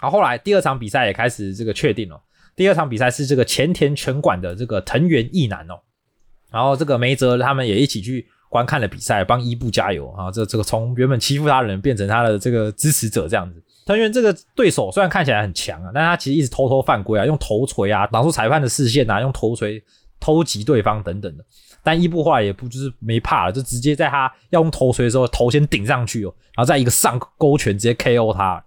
[0.02, 2.22] 然后后来第二场比赛也开始这个确定了。
[2.60, 5.80] 第二场比赛是这个前田拳馆的这个藤原义男哦，
[6.52, 10.30] 然后这个梅泽他们也一起去观看了比赛，帮伊布加油啊！
[10.30, 13.64] 这这个从原本欺负他的人变成他的这个支持者这样子。
[13.86, 19.82] 藤原这个对手虽然看起来很强啊，但他其实一直偷偷犯规啊，用头锤啊挡住裁判的视线啊，用头锤
[20.20, 21.46] 偷袭对方等等的。
[21.82, 28.62] 但伊布后来也不就是没怕了，就直接在他要用头锤的时候，头先顶上去哦，然后再一个上勾拳直接 KO 他。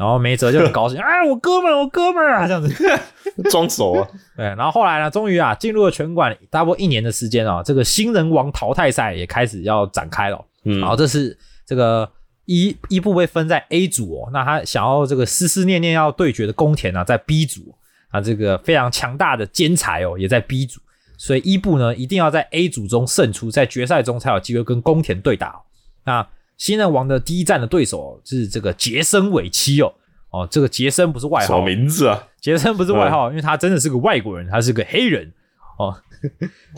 [0.00, 2.74] 然后梅泽就很高兴， 哎，我哥们儿，我哥们儿啊，这样子。
[3.50, 10.42] 装熟啊， 对，然后后来呢，终于啊，进入了拳馆，差不多一年的时间啊，这个新人王淘汰赛也开始要展开了。
[10.64, 11.36] 嗯然后这是
[11.66, 12.10] 这个
[12.46, 17.74] 伊伊布被分在 A 组哦，那他想要这个思思念念要对决的宫田呢、在 B 组
[18.08, 20.80] 啊，这个非常强大的兼才哦，也在 B 组，
[21.16, 25.60] 所以伊布呢一定要在 A 组中胜出，在决赛中才有机会跟宫田对打、哦。
[26.04, 26.26] 那
[26.60, 29.90] 新人王的第一战的对手、哦、是这个杰森尾七哦，
[30.28, 32.28] 哦，这个杰森不是外什么号，名字啊？
[32.38, 35.32] 杰森不是外号，因为他真的是个外国人，他是个黑人
[35.78, 35.96] 哦。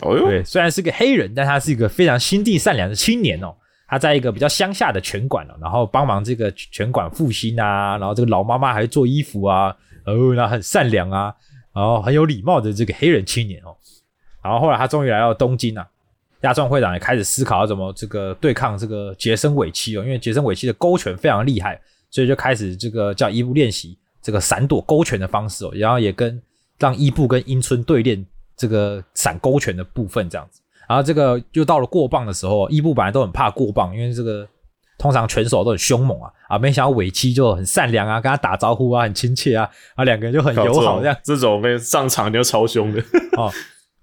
[0.01, 3.53] 哦哟，对，虽然是个黑人，但他是一个非常心地善良的青年哦。
[3.85, 9.75] 他在一个比较乡下的拳馆哦，然后帮忙这个拳馆复兴啊，然后这个老妈妈还做衣服啊，
[10.05, 11.35] 哦，然后很善良啊，
[11.75, 13.75] 然后很有礼貌的这个黑人青年哦。
[14.41, 15.85] 然后后来他终于来到东京啊，
[16.43, 21.79] 亚壮会长也开始思考要怎么这个对抗这个杰森尾七哦，因为杰森尾七的勾拳非常厉害，
[22.09, 26.41] 所以就开始这个叫伊布练习这个闪躲勾拳的方式哦，然后也跟
[26.79, 28.25] 让伊布跟樱村对练
[28.55, 30.61] 这个闪勾拳的部分这样子。
[30.87, 34.45] 然后这个又到了过磅的时候，伊布本来都很怕过磅，因为这个
[34.97, 43.01] 通常拳手都很凶猛啊啊，没想到尾七就很善良啊，跟他打招呼啊，很亲切啊，啊两个人就很友好这样这种被上场就超凶的，
[43.37, 43.49] 哦。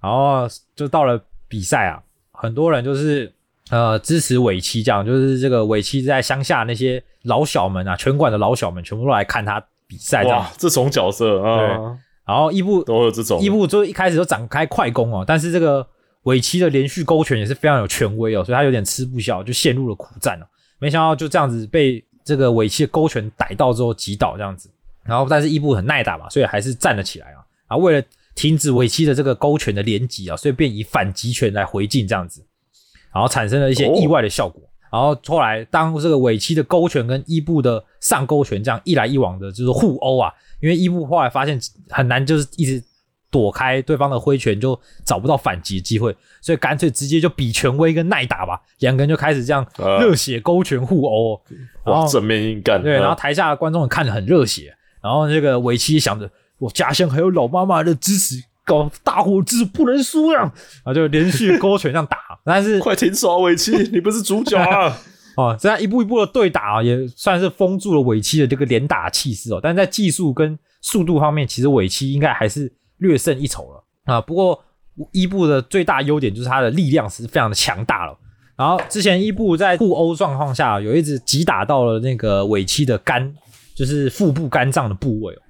[0.02, 2.02] 然后就到了比赛啊，
[2.40, 3.30] 很多人就是
[3.68, 11.68] 呃支持尾七这样，就是这个尾七在乡下那些老小们啊，拳馆的老小们全部都来看他比赛这样哇。，这种角色啊，对
[12.24, 15.86] 然后伊布都有这种伊布就一开始就展开快攻哦，但是这个
[16.22, 20.46] 尾期的连续勾拳也是非常有权威哦，所以他有点吃不消，就陷入了苦战哦。
[20.78, 24.70] 没想到就这样子被这个尾期的勾拳逮到之后击倒这样子，
[25.04, 27.44] 然后但是伊布很耐打嘛，所以还是站了起来啊。
[27.66, 28.06] 啊，为了
[28.40, 32.42] 停止尾期的这个勾拳的连击啊，所以便以反击拳来回敬这样子，
[33.12, 34.62] 然后产生了一些意外的效果。
[34.90, 40.32] 然后后来，当这个尾期的勾拳跟伊布的上勾拳这样一来一往的，就是互殴啊。
[40.62, 41.60] 因为伊布后来发现
[41.90, 42.82] 很难，就是一直
[43.30, 48.58] 躲开对方的挥拳，就找不到反击的机会，所以干脆直接就比权威跟耐打吧。
[48.78, 51.38] 两个人就开始这样呃热血勾拳互殴
[51.84, 56.30] 哦、正面硬干，对，嗯然后台下的观众也看得很热血，然后这个尾期想着
[56.60, 64.96] 我家乡还有老妈妈的支持，搞大伙支持不能输呀，然后就连续勾拳这样打，但是快停手啊，尾期，你不是主角啊！
[65.36, 69.60] 哦，这样一步一步的对打、啊，也算是封住了尾期的这个连打气势哦。
[69.62, 74.20] 但在技术跟速度方面，其实尾期应该还是略胜一筹了啊。
[74.20, 74.62] 不过
[75.12, 78.18] 伊布的最大优点就是他的力量是非常的强大了。
[78.56, 83.32] 然后之前伊布在互殴状况下，有一直击打到了那个尾期的肝，
[83.74, 85.40] 就是腹部肝脏的部位哦。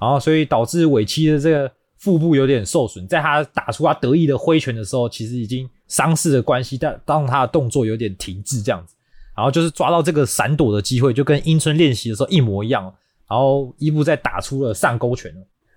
[0.00, 8.94] 然后所以导致尾七的这个腹部有点受损，在他打出他得意的挥拳的时候，其实已经伤势的关系，但当他的动作有点停滞这样子。
[9.36, 12.92] 然后就是抓到这个闪躲的机会，就跟英村练习的时候一模一样。
[13.28, 15.32] 然后伊布再打出了上勾拳，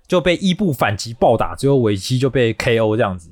[0.08, 3.30] 就被伊布反击暴打，最后尾七就被 KO 这样子。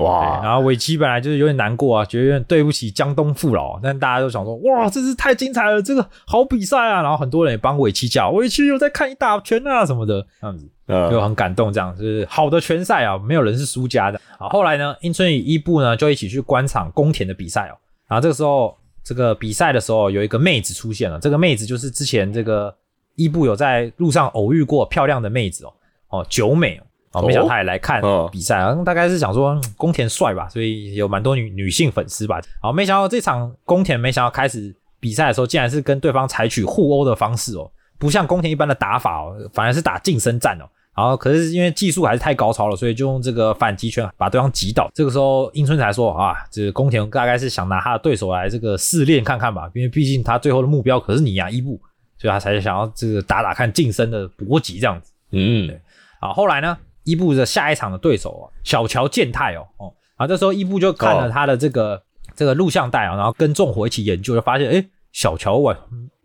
[0.00, 7.02] 对，哇，然后尾崎本来就是有点难过啊，觉得有点对不起江东父老，但大家都想说，哇，这是太精彩了，这个好比赛啊！
[7.02, 10.68] 然后很多人也帮尾崎叫，尾崎有在看你打拳啊什么的，这样子。
[10.88, 14.20] 就呃，很感动，这样就是好的拳赛啊，没有人是输家的。
[14.38, 17.78] 啊，后来呢，英村与伊布呢就一起去观场宫田的比赛哦。
[18.08, 22.74] 然后这个时候，这个比赛的时候有一个妹子出现了，这个妹子就是之前这个
[23.14, 25.72] 伊布有在路上偶遇过漂亮的妹子哦，
[26.08, 26.82] 哦，九美哦。
[27.12, 32.40] 哦，没想到他也来看哦比赛啊，大概是想说嗯宫田帅吧，所以有蛮多女女性粉丝吧。
[32.62, 40.64] 好，没想到这场宫田没想到开始比赛的时候，竟然是跟对方采取互殴的方式哦，不像宫田一般的打法哦，反而是打近身战哦。
[40.96, 44.90] 然后可是因为技术还是太高超了，所以就用这个反击拳把对方击倒。
[44.92, 51.80] 这个时候英村才说啊，这个宫田大概是想拿他的对手来这个试炼看看吧，因为毕竟他最后的目标可是你呀、伊布，
[52.18, 55.12] 所以他才想要这个打打看近身的搏击这样子。
[55.30, 55.80] 嗯，
[56.20, 62.02] 好，后来呢，伊布的下一场的对手哦，小乔健太哦哦，然后这时候伊布就看了他的这个、
[62.34, 65.76] 这个录像带啊，然后跟众伙一起研究，就发现诶，小乔哇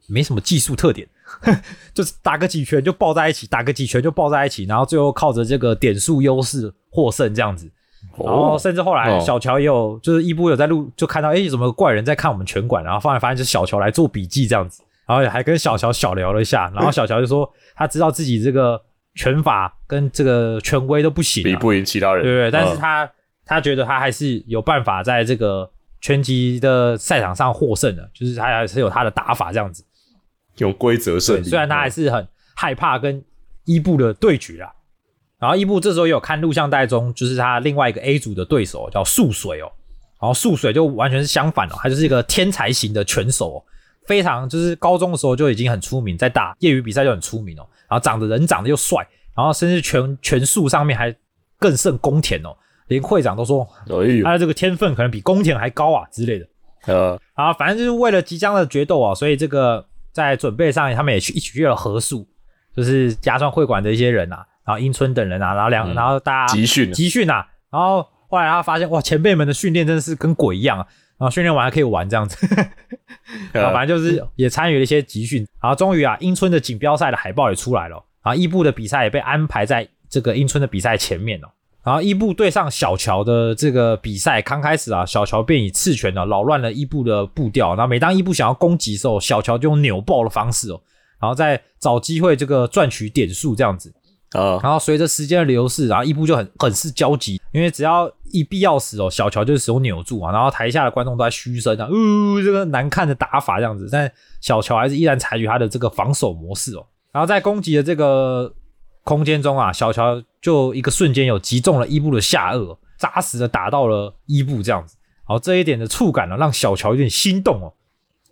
[0.08, 1.08] 没什么技术特点，
[1.94, 7.72] 就是打个几拳就抱在一起，打个几拳就抱在一起，然后最后靠着这个点数优势获胜这样子。
[8.24, 18.80] 然后甚至后来哦小乔也有，就是伊布有在录，就看到诶，怎么怪人在看我们拳馆，然后后来发现是小乔来做笔记这样子，然后还跟小乔小聊了一下，然后小乔就说他知道自己这个
[19.16, 23.12] 拳法跟这个权威都不行、啊，比不赢其他人，对不对，但是嗯他、
[23.46, 25.70] 他觉得他还是有办法在这个
[26.02, 29.84] 拳击的赛场上获胜的，就是他还是有他的打法这样子。
[30.58, 31.50] 有规则胜对，利。
[31.50, 33.24] 虽然他还是很害怕跟
[33.66, 34.72] 伊布的对决啦。
[35.38, 39.70] 然后伊布这时候也有看录像带中，就是他另外一个 A 组的对手叫素水哦，
[40.20, 43.64] 然后素水就完全是相反哦，他就是一个天才型的拳手、哦，
[44.08, 51.16] 非常就是高中的时候就已经很出名，在打业余比赛就很出名哦，然后长得人长得又帅，然后甚至拳拳术上面还
[51.60, 52.56] 更胜宫田哦，
[52.88, 53.68] 连会长都说
[54.24, 56.48] 他的这个天分可能比宫田还高啊之类的。
[56.86, 62.28] 呃，啊，反正就是为了即将的决斗啊，所以这个在准备上，他们也去一起去了合宿，
[62.76, 65.96] 就是加上会馆的一些人啊，然后英村等人啊，然后两、嗯。
[65.96, 70.88] 然后大家集训集训啊，然后后来他发现哇，前辈们的训练真的是跟鬼一样啊，
[71.18, 72.38] 然后训练完还可以玩这样子，
[73.54, 81.48] 然后反正就是也参与了一些集训，然后终于啊，英村的锦标赛的海报也出来了，然后伊布的比赛也被安排在这个英村的比赛前面哦。
[81.84, 87.76] 然后伊布对上小乔的这个比赛，刚开始啊，小乔便以刺拳呢扰乱了伊布的步调。
[87.76, 90.82] 然后每当伊布想要攻击的时候，小乔就用扭爆的方式哦，
[91.22, 93.94] 然后再找机会这个赚取点数这样子。
[94.36, 104.12] 啊，然后随着时间的流逝，然后伊布就很很是焦急，因为只要一必要时哦，小乔就是手扭住啊，然后台下的观众都在嘘声啊，呜、这个难看的打法这样子，但
[104.42, 106.86] 小乔还是依然采取他的这个防守模式哦。
[107.12, 108.54] 然后在攻击的这个
[109.04, 114.98] 空间中啊，小乔就一个瞬间有击中了伊布的下颚，扎实的打到了伊布这样子。
[115.28, 117.74] 然后这一点的触感呢，让小乔有点心动哦，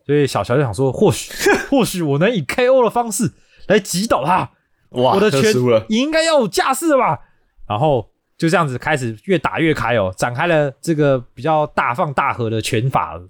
[0.06, 1.32] 所以小乔就想说，或许
[1.72, 3.32] 或许我能以 KO 的方式
[3.68, 4.52] 来击倒他。
[4.94, 7.20] 哇，我的拳输了，你应该要有架势了吧？
[7.68, 13.30] 然后就这样子开始越打越开哦，展开了这个比较大放大合的拳法了。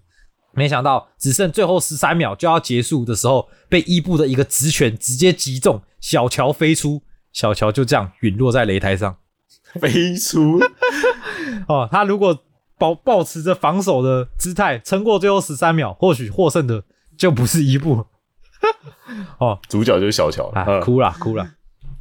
[0.56, 7.02] 没想到只剩最后十三秒就要结束的时候，被伊布的一个直拳直接击中，小乔飞出，
[7.32, 9.18] 小乔就这样陨落在擂台上。
[9.80, 10.60] 飞出，
[11.68, 12.38] 哦，他如果
[12.78, 16.84] 保保持着防守的姿态，撑过最后十三秒，或许获胜的
[17.18, 18.06] 就不是伊布。
[19.40, 21.48] 哦，主角就是小乔啊，嗯哭了哭了。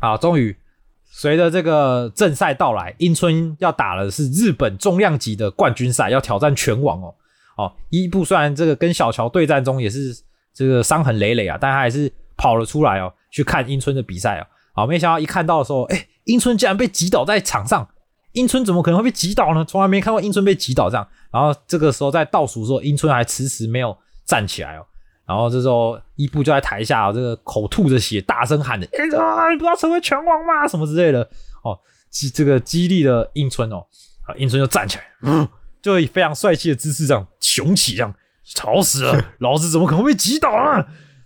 [0.00, 0.56] 好，终于
[1.04, 7.14] 随着这个正赛到来，樱村要打的是日本重量级的冠军赛，要挑战拳王哦。
[7.56, 10.16] 哦，伊布虽然这个跟小乔对战中也是
[10.54, 14.46] 这个伤痕累累啊，但他还是跑了出来哦，去看樱村的比赛哦。
[14.74, 17.86] 好，没想到一看到的时候，哎，樱村竟然被击倒在场上。
[18.32, 19.62] 樱村怎么可能会被击倒呢？
[19.62, 21.06] 从来没看过樱村被击倒这样。
[21.30, 23.94] 然后这个时候在倒数的时候，樱村还迟迟没有
[24.24, 24.86] 站起来哦。
[25.26, 30.66] 然后这时候伊布就在台下、哦、这个口吐着血，大声喊着：“哎、啊，你不要成为拳王吗？
[30.66, 31.22] 什么之类的。”
[31.62, 31.78] 哦，
[32.10, 33.86] 激这个激励了英村哦。
[34.26, 35.48] 啊，樱村就站起来，嗯，
[35.80, 38.14] 就以非常帅气的姿势这样雄起，这样
[38.44, 40.76] 吵死了， 老子怎么可能被击倒啊？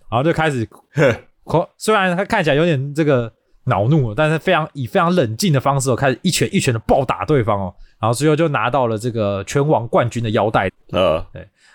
[0.09, 0.67] 然后就开始，
[1.45, 3.31] 可虽然他看起来有点这个
[3.65, 7.75] 恼怒，但是非常以非常冷静的方式哦，开始一拳一拳的暴打对方哦。
[7.99, 10.69] 然后最后就拿到了这个拳王冠军的腰带。
[10.91, 11.23] 呃，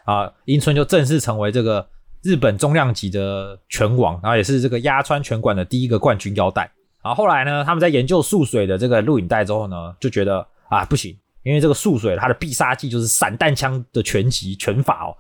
[0.05, 1.87] 啊，英村就正式成为这个
[2.23, 6.71] 日本重量级的拳王，然后也是这个压川拳馆的第一个冠军腰带。
[7.03, 15.11] 然后后来呢，他们在研究素水的这个录影带之后呢，就觉得啊不行，因为这个素水它的必杀技就是散弹枪的拳击拳法哦，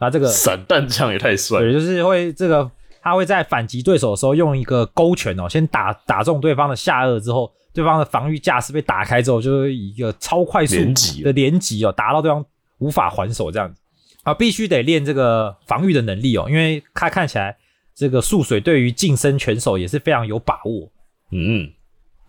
[0.00, 1.60] 那这个散弹枪也太帅。
[1.60, 2.68] 了，对，就是会这个
[3.00, 10.74] 他会在反击对手的时候用一个勾拳哦，先打打中对方的下颚之后，对方的防御架势被打开之后，就是一个超快速
[11.22, 12.44] 的连击哦，打到对方
[12.78, 13.80] 无法还手这样子
[14.28, 17.56] 啊，必须得练这个防御的能力哦，因为他看起来
[17.94, 20.92] 这个素水对于近身拳手也是非常有把握。
[21.32, 21.66] 嗯，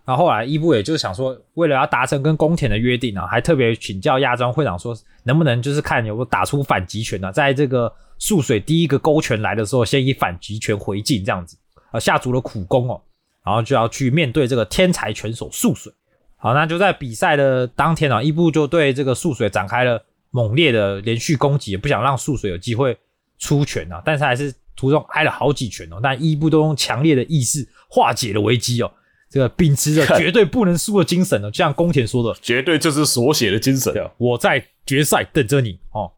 [0.06, 11.58] 然后后来伊布也就是想说，为了要达成跟宫田的约定啊，还特别请教亚庄会长说，能不能就是看有没有打出反击拳呢、在这个素水第一个勾拳来的时候，先以反击拳回敬这样子，
[11.90, 12.98] 啊，下足了苦功哦，
[13.44, 15.92] 然后就要去面对这个天才拳手素水。
[16.38, 22.96] 好，那就在比赛的当天啊，伊布就对这个素水展开了猛烈的连续攻击，也不想让素水有机会
[23.38, 28.90] 出拳啊，但是还是途中挨了好几拳哦，但伊布都用强烈的意识化解了危机哦。
[29.28, 36.10] 这个秉持着 绝对不能输的精神哦，就像宫田说的，绝对就是所写的精神，我在决赛等着你哦。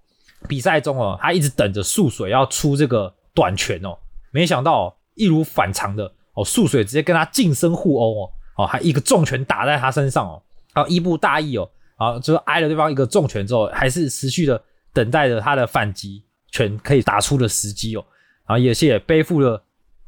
[0.49, 3.97] 比赛中哦，他一直等着素水要出这个短拳哦，
[4.33, 10.43] 没想到、哦、一如反常的哦，素水直接跟他近身互殴哦，哦，还一个重拳打在他身上哦，
[10.75, 11.71] 然后伊布大意哦，
[12.03, 14.61] 啊，就是挨了对方一个重拳之后，还是持续的
[14.93, 18.05] 等待着他的反击拳可以打出的时机哦，
[18.47, 19.63] 然后也是也背负了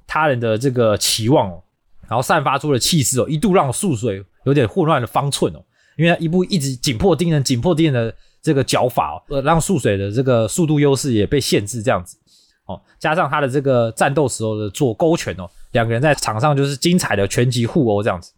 [0.06, 1.62] 他人的这个期望哦，
[2.08, 5.62] 然后散发出的气势哦，一度让素水有点混乱的方寸哦，
[5.96, 12.16] 因为他一步一直紧迫盯人、紧迫盯人的这个脚法哦，呃，让素水的这个速度优势也被限制这样子
[12.66, 18.32] 哦，加上他的这个战斗时候的做勾拳哦，两个人在场上就是精彩的拳击互殴这样子。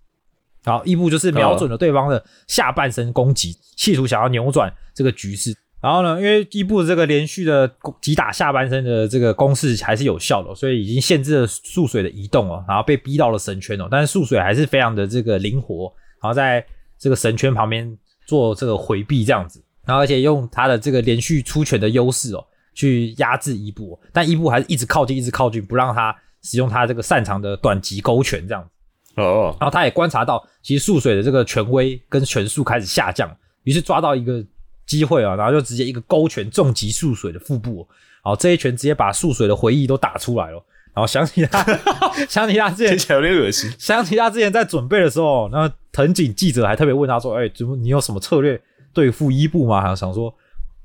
[0.66, 5.56] 然后伊布就是瞄准了对方的下半身攻击，企图想要扭转这个局势。
[5.80, 16.64] 然后呢，因为伊布这个连续的击打下半身的这个攻势还是有效的，所以已经限制了素水的移动哦，然后被逼到了神圈哦，但是素水还是非常的这个灵活，然后在
[16.98, 17.96] 这个神圈旁边
[18.26, 22.44] 做这个回避这样子，然后而且用他的这个连续出拳的优势哦，
[22.74, 26.12] 去压制伊布，但伊布还是一直靠近，一直靠近，不让他
[26.42, 28.70] 使用他这个擅长的短击勾拳这样子。
[29.16, 33.30] 哦，然后他也观察到，其实素水的这个权威跟拳术开始下降，
[33.64, 34.44] 于是抓到一个
[34.86, 37.86] 机会啊，然后就直接一个勾拳重击素水的腹部，
[38.22, 40.62] 然后这一拳直接把素水的回忆都打出来了。
[40.94, 41.62] 然后想起他，
[42.26, 43.70] 想起他之前，听起来有点恶心。
[43.78, 48.58] 想起他之前在准备的时候，那藤井记者还特别问他说：“哎，怎么你有什么策略
[48.94, 50.34] 对付伊布吗？”想说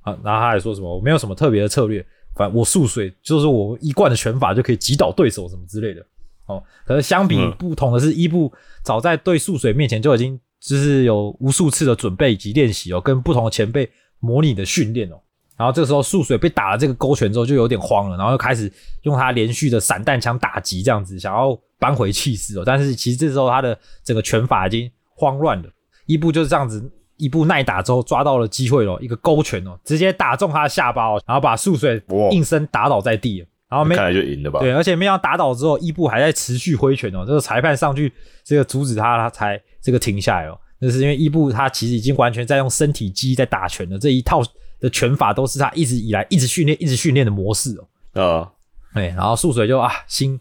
[0.02, 2.06] 啊，然后他还说什么我没有什么特别的策略，
[2.36, 6.06] 反正我素水就是我一贯的拳法就可以击倒对手什么之类的。
[6.52, 8.52] 哦，可是相比不同的是，伊布
[8.84, 13.90] 早在对素水面前就已经就是有无数次的准备以及练习哦，跟不同的前辈
[14.20, 15.20] 模拟的训练哦。
[15.58, 18.72] 然后这时候素水被打了这个勾拳之后就有点慌了，然后又开始
[19.04, 22.64] 用他连续的散弹枪打击这样子，想要扳回气势哦。
[22.66, 25.70] 但是其实这时候他的整个拳法已经慌乱了。
[26.08, 33.46] 伊布就是这样子，伊布耐打之后抓到了机会了，一个勾拳哦，直接打中他的下巴哦，然后把素水应声打倒在地。
[33.72, 34.60] 然后没看来就赢了吧？
[34.60, 37.24] 对，而且没想到打倒之后，伊布还在持续挥拳哦。
[37.26, 38.12] 这个裁判上去
[38.44, 40.60] 这个阻止他，他才这个停下来哦。
[40.78, 44.42] 那是因为伊布他其实已经完全在用身体肌在打拳了，这一套
[44.82, 47.74] 的拳法都是他一直以来一直训练、一直训练的模式
[48.14, 48.22] 哦。
[48.22, 48.52] 啊，
[48.94, 50.38] 对，然后素水就啊心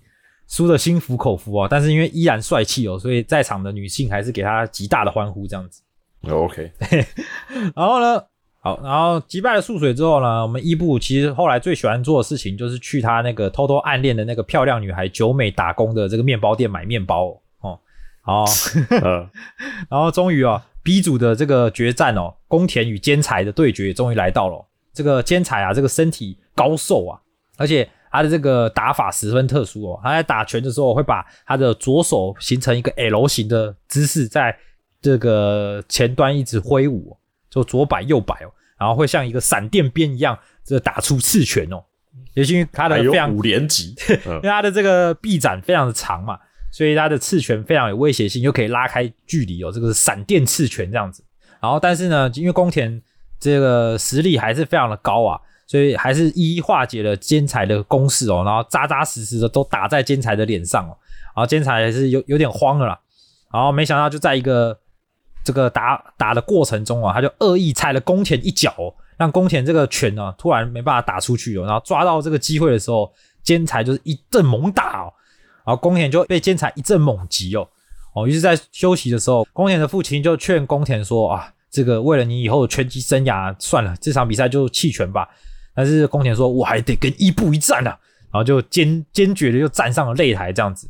[0.48, 5.80] 输的心服口服啊，但是因为依然帅气哦，所以在场的女性还是给他极大的欢呼这样子。
[6.28, 6.72] OK，
[7.76, 8.20] 然后呢？
[8.62, 17.78] 好，然后击败了素水之后呢，我们伊布其实后来最喜欢做的事情就是去他那个偷偷暗恋的那个漂亮女孩九美打工的这个面包店买面包哦。
[18.20, 18.44] 好，
[19.88, 24.62] 然后终于啊，B 组的这个决战哦，宫田与兼才的对决也终于来到了。
[24.92, 27.18] 这个兼才啊，这个身体高瘦啊，
[27.56, 34.54] 而且他的这个打法十分特殊哦，他在打拳的时候会把他的左手形成一个 L 型的姿势，在
[35.00, 37.16] 这个前端一直挥舞。
[37.50, 38.48] 就左摆右摆哦，
[38.78, 41.82] 然后会像一个闪电鞭一样，这打出刺拳哦。
[42.34, 43.94] 也是因为他的非常五连击，
[44.24, 46.38] 因为他的这个臂展非常的长嘛，
[46.70, 49.72] 所以他的刺拳非常有威胁性，又可以拉开距离哦。
[49.72, 51.24] 这个是闪电刺拳这样子。
[51.60, 53.02] 然后但是呢，因为宫田
[53.40, 60.94] 这个实力还是非常的高啊，所以还是一一化解了兼才的攻势哦，然后扎扎实实的都打在兼才的脸上哦。
[61.34, 63.00] 然后兼才还是有有点慌了啦。
[63.52, 64.78] 然后没想到就在一个。
[65.42, 68.74] 这个打打的过程中啊，他就恶意踩了宫田一脚，
[69.16, 71.64] 让宫田这个拳呢突然没办法打出去哦。
[71.64, 73.10] 然后抓到这个机会的时候，
[73.42, 75.12] 兼才就是一阵猛打哦，
[75.64, 77.66] 然后宫田就被兼才一阵猛击哦
[78.14, 78.26] 哦。
[78.26, 85.28] 于是，在休息的时候，宫田的父亲就劝宫田说啊，这个为了你以后的拳击生涯，算了，这场比赛就弃权吧。
[85.74, 87.96] 但是宫田说，我还得跟伊布一战啊，
[88.30, 90.88] 然后就坚坚决的又站上了擂台，这样子。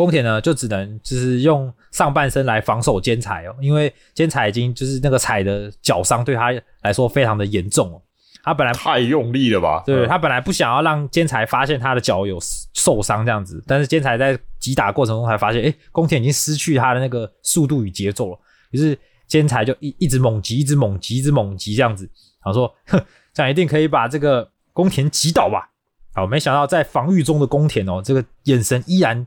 [0.00, 8.00] 宫田呢，就只能就是用上半身来防守兼踩哦，因为兼踩已经就是那个踩的脚伤对他来说非常的严重哦。
[8.42, 9.82] 他本来太用力了吧？
[9.84, 12.38] 对他本来不想要让兼踩发现他的脚有
[12.72, 18.38] 受伤这样子，但是兼才在击打过程中才发现，哎，宫田已经失去他的那个速度与节奏了。
[18.70, 22.08] 于是兼才就一一直猛击，一直猛击，一直猛击这样子，
[22.42, 22.98] 然后说，哼，
[23.34, 25.68] 这样一定可以把这个宫田击倒吧？
[26.14, 29.26] 好，没想到在防御中的宫田哦，这个眼神依然。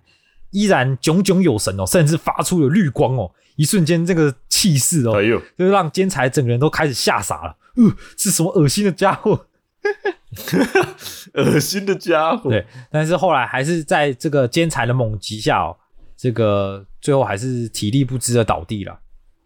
[0.54, 3.30] 依然炯炯有神哦，甚至发出了绿光哦！
[3.56, 5.16] 一瞬间，这个气势哦，
[5.58, 7.58] 就让兼才整个人都开始吓傻了。
[7.76, 7.84] 呃，
[8.18, 9.48] 是什么恶心的家伙？
[11.34, 12.50] 恶心的家伙。
[12.50, 15.76] 对，但是后来还是在这个兼才的猛击下哦，
[16.16, 19.00] 这个最后还是体力不支的倒地了。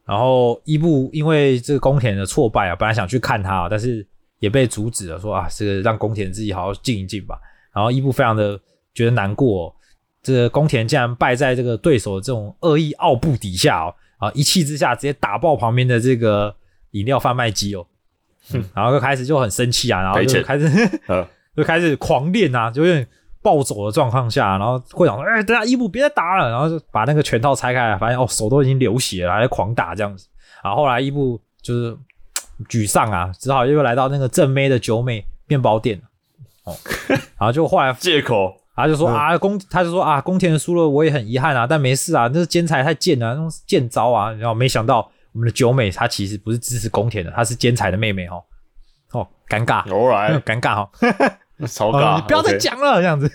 [0.05, 4.05] 然后伊布因为这个宫田的挫败啊，本来想去看他，但是
[4.39, 7.37] 也被阻止了，说啊，这个让宫田自己好好静一静吧。
[7.73, 8.59] 然后伊布非常的
[8.93, 9.75] 觉得难过。
[10.27, 16.53] 这个宫田竟然败在这个对手这种恶意奥布底下哦，啊，一气之下直接打爆旁边的这个
[16.91, 17.87] 饮料贩卖机哦，
[18.75, 20.69] 然后就开始就很生气啊，然后就开始
[21.55, 23.07] 就开始狂练啊，就有点
[23.41, 30.27] 暴走的状况下，然后会长说：“哎，等下伊布别再打了。”然后就把那个拳套拆开来，发现哦，手都已经流血了，还在狂打这样子。
[30.61, 31.97] 然后后来伊布就是
[32.67, 36.01] 沮丧啊，只好又来到那个正妹的九美面包店
[36.65, 36.75] 哦，
[37.07, 38.53] 然后就后来借口。
[38.77, 44.31] 他就说啊，宫他就说啊，宫田输了，我也很遗憾啊，但没事啊，那是兼才太贱了，那种贱招啊。
[44.33, 44.99] 然后没想到
[45.33, 48.43] 我们的九美，她其实不是支持宫田的，她是兼才的妹妹哦。
[49.13, 49.83] 哦，尴尬，
[50.41, 50.89] 尴尬哈，
[51.67, 53.27] 超尬，你不要再讲了这样子。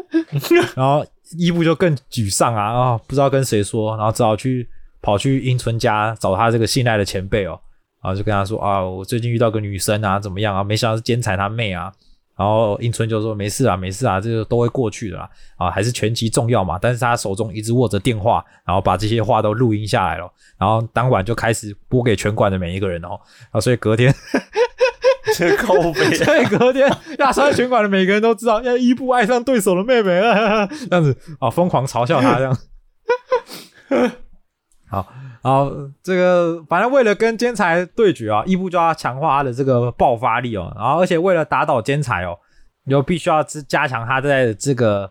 [0.76, 1.06] 然后
[1.38, 4.68] 伊布就更沮丧啊啊，不知道跟谁说，然后只好去
[5.00, 7.58] 跑去樱村家找他这个信赖的前辈哦。
[8.02, 10.62] 然后就跟他说啊，我最近遇到个女生啊，怎么样啊？
[10.62, 11.90] 没想到是兼才他妹啊。
[12.36, 15.28] 然后英春就说没事啊，没事啊，这个都会过去的啦。
[15.56, 16.78] 啊，还是拳击重要嘛。
[16.80, 20.30] 但是他手中一直握着电话，然后把这些话都录音下来了。
[20.58, 23.18] 然后当晚就开始播给拳馆的每一个人哦。
[23.50, 24.14] 啊，所以隔天，
[25.34, 32.58] 这靠背，所以隔天亚山拳馆的每个人都知道，要伊布爱上对手的妹妹，这样子啊，疯狂嘲笑他这样。
[34.88, 35.12] 好，
[35.46, 35.72] 然后
[36.02, 42.36] 这个反正为了跟兼财对决啊，伊布就要强化他的这个爆发力哦，然后而且为了打倒兼财哦，
[42.90, 45.08] 就必须要加强他在这个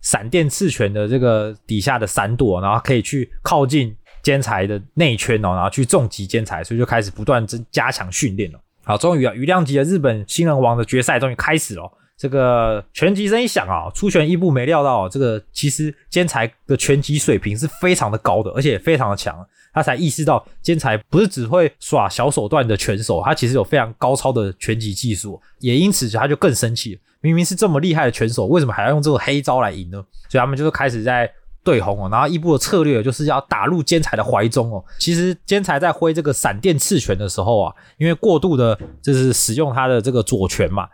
[0.00, 8.58] 闪电刺拳的这个底下的闪躲，然后可以去靠近兼财的内圈哦，然后去重击兼财，所以就开始不断增加强训练了。
[8.82, 11.88] 好，终于啊，余量级的日本新人王的决赛终于开始了。
[12.18, 19.46] 这个拳击声一响啊，出拳伊布没料到，这个其实兼才的拳击水平是非常的高的，而且非常的强。
[19.74, 25.38] 他才意识到兼才不是只会耍小手段的拳手，他其实有非常高超的拳击技术。
[25.58, 30.02] 也因此他就更生气，明明是这么厉害的拳手，为什么还要用这种黑招来赢呢？
[30.30, 31.30] 所以他们就是开始在
[31.62, 32.08] 对轰哦。
[32.10, 34.82] 然后伊布的策略就是要打入兼才的怀中哦。
[34.98, 40.88] 其实兼才在挥这个闪电刺拳的时候啊，因为过度的就是使用他的这个左拳嘛。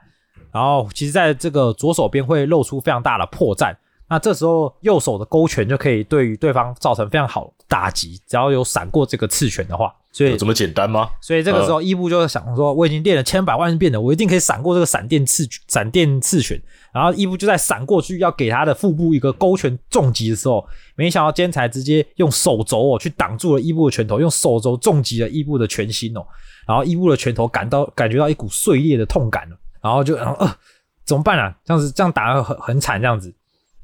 [0.53, 3.74] 然后，其实在这个左手边会露出非常大的破绽，
[4.09, 11.09] 那这时候右手的勾拳就可以对于对方造成非常好打击，只要有闪过这个刺拳的话，所以这么简单吗？
[11.22, 16.61] 所以这个时候伊布就想说，我已经练了千百万遍了，我一定可以闪过这个闪电刺闪电刺拳。
[16.92, 20.62] 然后伊布就在闪过去要给他的腹部一个勾拳重击的时候，
[20.94, 26.20] 没想到兼才直接用手肘哦去挡住了伊布的拳头，用手肘重击了伊布的拳心哦，
[26.68, 29.57] 然后伊布的拳头感到感觉到一股碎裂的痛感了。
[29.83, 30.57] 然后就然后呃
[31.05, 31.55] 怎么办啊？
[31.64, 33.28] 这样子这样打很很惨这样子。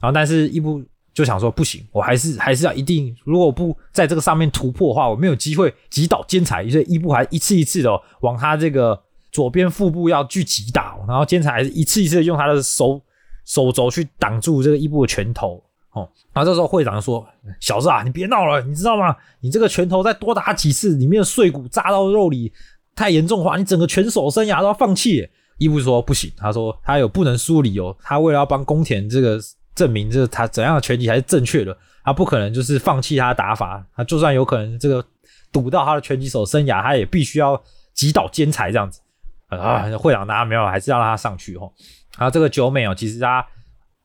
[0.00, 0.80] 然后但是伊布
[1.12, 6.68] 就想说不行，我还是还是要一定，如果不在这个上面突破的话，我没有机会击倒尖才。
[6.70, 7.90] 所以伊布还一次一次的
[8.20, 8.98] 往他这个
[9.32, 13.02] 左边腹部要去击打，然后尖才还是一次一次的用他的手
[13.44, 15.60] 手肘去挡住这个伊布的拳头。
[15.90, 17.26] 哦，然后这时候会长就说
[17.58, 19.16] ：“小子啊，你别闹了，你知道吗？
[19.40, 22.52] 你这个拳头再多打几次，里面的碎骨扎到肉里
[22.94, 25.28] 太严重的话，你整个拳手生涯都要放弃。”
[25.58, 29.38] 伊布说不行，他说他有不能输理由，他为了要帮宫田这个
[29.74, 35.04] 证明这他怎样的拳击还是正确的，他不可能就是放弃他的打法，他就算有可能这个
[35.52, 37.60] 赌到他的拳击手生涯，他也必须要
[37.92, 39.00] 击倒兼才这样子
[39.48, 39.90] 啊！
[39.98, 41.70] 会长拿没有，还是要让他上去哦。
[42.16, 43.44] 然后这个九美哦，其实他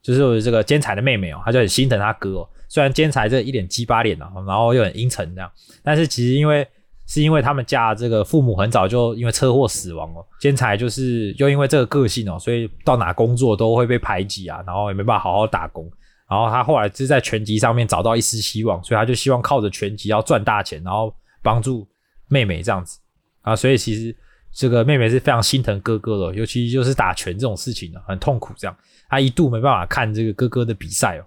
[0.01, 2.49] 就是这个兼才的妹妹哦，他就很心疼他哥哦。
[2.67, 5.51] 虽然兼才这一脸鸡巴脸啊，然后又很阴沉这样，
[5.83, 6.67] 但是其实因为。
[7.05, 15.89] 是因为他们家这个父母很早就因为车祸死亡哦，兼才就是又因为这个个性哦，所以到哪工作都会被排挤啊，然后也没办法好好打工。
[16.29, 21.87] 然后他后来是在拳击上面找到一丝希望，所以他就希望靠着拳击要赚大钱，然后帮助
[22.29, 22.97] 妹妹这样子
[23.41, 23.55] 啊。
[23.55, 24.15] 所以其实
[24.51, 28.53] 这个妹妹是非常心疼哥哥的，尤其就是打拳这种事情呢，很痛苦。
[28.57, 28.75] 这样
[29.09, 31.25] 他一度没办法看这个哥哥的比赛哦，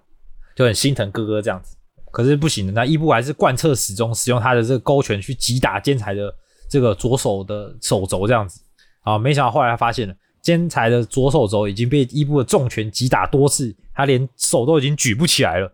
[0.55, 1.76] 就很心疼哥哥这样子。
[2.17, 6.33] 可是不行的，那伊布还是贯彻始终，使用他的这个勾拳去击打兼才的
[6.67, 8.59] 这个左手的手肘这样子
[9.01, 9.19] 啊。
[9.19, 15.71] 没想到后来他发现了兼才的左手肘已经被伊布的重拳击打多次，他连手都已经举不起来了。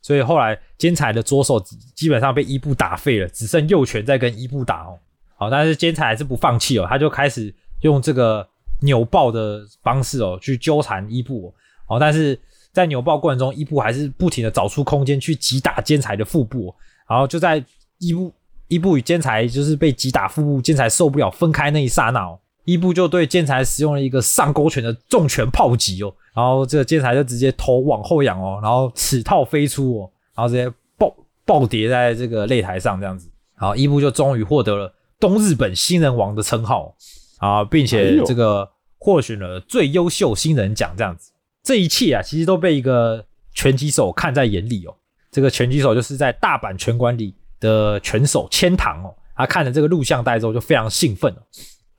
[0.00, 1.62] 所以后来兼才的左手
[1.94, 4.98] 基本上被伊布打废了，只剩右拳在跟伊布打哦。
[5.36, 8.48] 好，但是兼才还是不放弃哦，他就开始用这个
[8.80, 11.54] 扭爆的方式哦去纠缠伊布
[11.86, 12.40] 哦，但是。
[12.72, 16.74] 在扭爆过程中，伊布还是不停的找出空间去击打坚才的腹部，
[17.08, 17.62] 然后就在
[17.98, 18.32] 伊布
[18.68, 22.26] 伊布与坚才就是被击打腹部，坚才受不了分开那一刹那，
[22.64, 31.14] 伊布就对兼才使用了一个上勾拳的重拳炮击哦，然后这个兼才就直接头往后仰哦，然后齿套飞出哦，然后直接爆
[31.44, 33.28] 爆跌在这个擂台上这样子，
[33.60, 36.94] 然后伊布就终于获得了东日本新人王的称号
[37.36, 38.66] 啊，并且这个
[38.96, 41.31] 获选了最优秀新人奖这样子。
[41.62, 44.94] 这一切啊，其实都被一个拳击手看在眼里哦。
[45.30, 49.14] 这个拳击手就是在大阪拳馆里的拳手千堂哦。
[49.34, 51.42] 他看了这个录像带之后，就非常兴奋哦。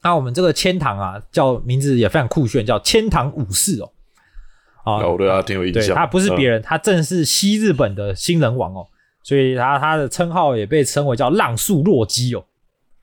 [0.03, 3.91] 那我们这个千堂啊，叫名字也非常酷炫，叫千堂武士哦。
[4.83, 5.95] 啊，我对他挺有印象。
[5.95, 8.85] 他不是别人，他正是西日本的新人王哦。
[9.23, 12.43] 所以他他的称号也被称为叫浪速洛基哦。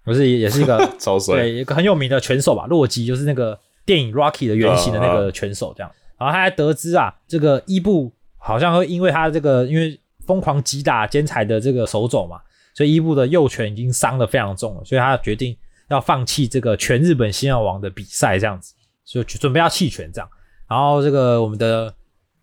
[0.04, 2.66] 不是，也是一个 超帅，对，一个很有名的拳手吧？
[2.66, 5.90] 洛基就是那个电影《Rocky》的原型的那个拳手，这样。
[6.20, 12.38] 然后他还得知啊，这个伊布好像会因为他这个因为疯狂击打兼才的这个手肘嘛，
[12.74, 15.56] 所以伊布的右拳已经伤得非常重了，所以他决定
[15.88, 18.74] 要放弃这个全日本新人王的比赛，这样子
[19.06, 20.30] 就准备要弃权这样。
[20.68, 21.92] 然后这个我们的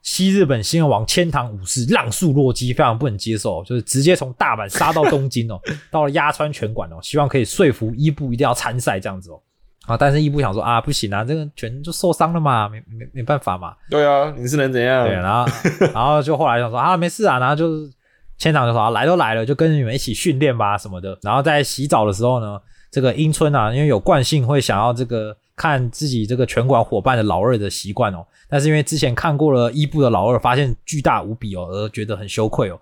[0.02, 5.60] 西日本新人王千堂武士浪速洛基非常不能接受，就是直接从大阪杀到东京哦，
[5.92, 9.42] 到了鸭川拳馆哦，希望可以说服伊布一定要参赛这样子哦。
[9.88, 13.74] 啊，但是伊布想说啊，不行啊，这个拳就受伤了嘛，没没没办法嘛。
[13.90, 15.06] 对啊，你是能怎样？
[15.06, 15.52] 对，然后
[15.94, 17.90] 然后就后来想说啊，没事啊，然后就是
[18.38, 21.18] 千场就说、啊、来都来了，就跟你们一起训练吧什么的。
[21.24, 22.60] 然后在洗澡的时候呢，
[22.92, 32.80] 这个英村啊，因为有惯性会想要这个看自己这个拳馆伙伴的老二的习惯哦，但是因为之前看过了伊布的老二，发现巨大无比哦，而觉得很羞愧哦，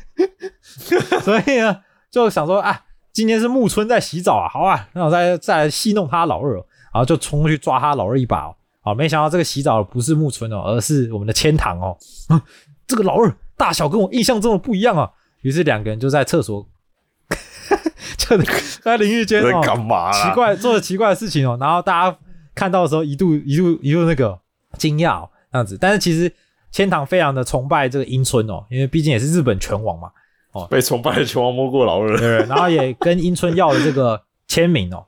[1.22, 1.78] 所以呢
[2.10, 2.85] 就想说啊，
[3.16, 8.54] 今天是木村在洗澡啊，好啊，那我再再来戏弄他老二、哦，然后就冲去抓他老二一把哦。
[8.82, 11.96] 好，没想到这个洗澡的不是木村哦，而是我们的千堂哦。
[12.28, 12.42] 啊，
[12.86, 15.10] 这个老二大小跟我印象中的不一样啊。
[15.40, 16.68] 于是两个人就在厕所，
[18.18, 18.36] 就
[18.82, 20.12] 在淋浴间在哦，干嘛？
[20.12, 21.56] 奇怪做了奇怪的事情哦。
[21.58, 22.18] 然后大家
[22.54, 24.38] 看到的时候，一度一度一度那个
[24.76, 25.78] 惊讶哦，这样子。
[25.80, 26.30] 但是其实
[26.70, 30.10] 千堂非常的崇拜这个樱村哦，因为毕竟也是日本拳王嘛，
[30.70, 32.16] 被崇拜的球王摸过老二。
[32.16, 32.38] 对。
[32.46, 35.04] 然后也跟英村要了这个 签名哦，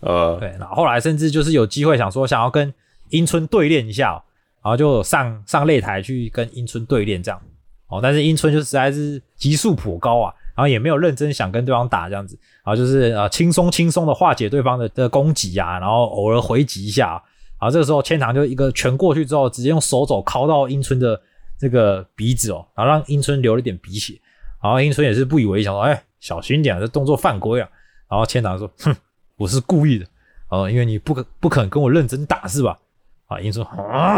[0.00, 2.72] 呃，对，然后后来甚至就是有机会想说想要跟
[3.08, 4.22] 英村对练一下、哦，
[4.62, 7.40] 然后就上上擂台去跟英村对练这样。
[7.88, 17.22] 哦，但是英村就实在是级数颇高啊，然后也没有认真想跟对方打这样子，然后就是呃轻松轻松的化解对方的的攻击啊，然后偶尔回击一下、啊，
[17.60, 21.20] 然后这个时候千堂就一个拳过去之后，直接用手肘敲到英村的
[21.58, 24.14] 这个鼻子哦，然后让英村流了一点鼻血，
[24.62, 27.68] 然后樱村也是不以为意，想说哎小心点啊，这动作犯规啊，
[28.08, 28.94] 然后千堂说哼，
[29.36, 30.06] 我是故意的。
[30.48, 32.78] 哦，因为你不肯不肯跟我认真打是吧？
[33.26, 34.16] 啊，樱村啊，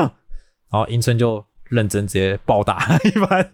[0.70, 3.50] 然后樱村就认真直接暴打 一番，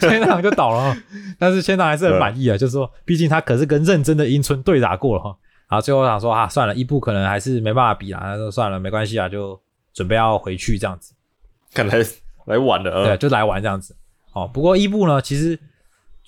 [0.00, 0.96] 千堂就倒了哦。
[1.38, 5.36] 但是千堂还是很满意啊，就是说，毕竟他可是跟认真的樱村对打过了哈。
[5.68, 9.60] 然后最后想说啊，算了，伊布可能还是没办法比啦，那就算了，没关系啊，就
[9.92, 11.12] 准备要回去这样子。
[11.74, 11.98] 看来
[12.46, 13.16] 来晚了对，啊。
[13.16, 13.94] 就来玩这样子。
[14.32, 15.58] 哦，不过伊布呢，其实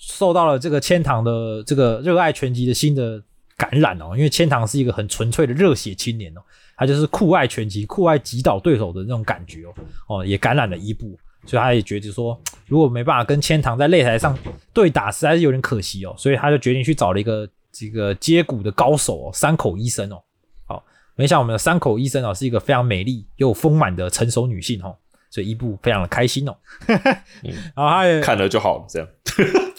[0.05, 3.21] 受到了这个千堂的这个热爱拳击的新的
[3.55, 6.41] 感染哦，因为千堂是一个很纯粹的热血青年哦，
[6.75, 9.73] 他就是酷爱拳击、酷爱击倒对手的那种感觉哦，
[10.07, 14.37] 哦，也感染了伊布，所以他也觉得说，如果没办法跟千堂在擂台上
[14.73, 20.21] 对打，实在是有点可惜哦，所以他就决定去找了一个这个接骨的高手哦，山口医生哦，
[20.65, 20.83] 好，
[21.15, 24.93] 没想到我们的山口医生哦是一个非常美丽又丰满的成熟女性哦，
[25.29, 26.55] 所以伊布非常的开心哦，
[26.87, 29.07] 然后他也看了就好了，这样。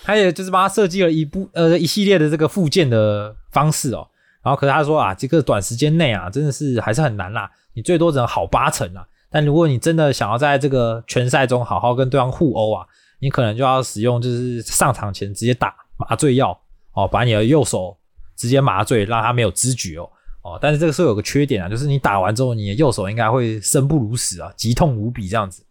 [0.05, 4.07] 他也就是帮他设计了一部呃一系列的这个复健的方式哦。
[4.43, 9.03] 然后可是他说啊，这个短时间内啊，真的是还是很难啦，你最多只能好八成啊。
[9.31, 12.87] 但如果你真的想要在这个拳赛中好好跟对方互殴啊，
[13.21, 16.57] 你可能就要使用就是上场前直接打麻醉药
[16.93, 17.97] 哦，把你的右手
[18.37, 20.09] 直接麻醉，让他没有知觉哦
[20.43, 20.59] 哦。
[20.61, 25.65] 但是这个时候有个缺点啊，就是你打完之后，你的右手应该会生不如死啊，急痛无比这样子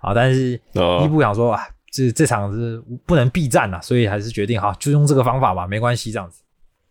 [0.00, 0.14] 啊。
[0.14, 1.60] 但是哦伊布想说啊，
[1.92, 6.42] 这这场是不能避战了，所以还是决定好就用这个方法吧，没关系这样子。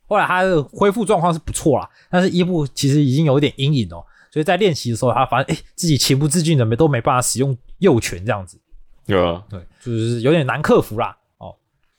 [0.05, 8.59] 后来他的恢复状况是不错啦，但是伊布其实已经有一点阴影哦，所以在练习的时候，他发现哎自己情不自禁的没都没办法使用右拳这样子，
[9.07, 9.43] 对啊？
[9.49, 11.17] 对，就是有点难克服啦。
[11.37, 11.55] 哦，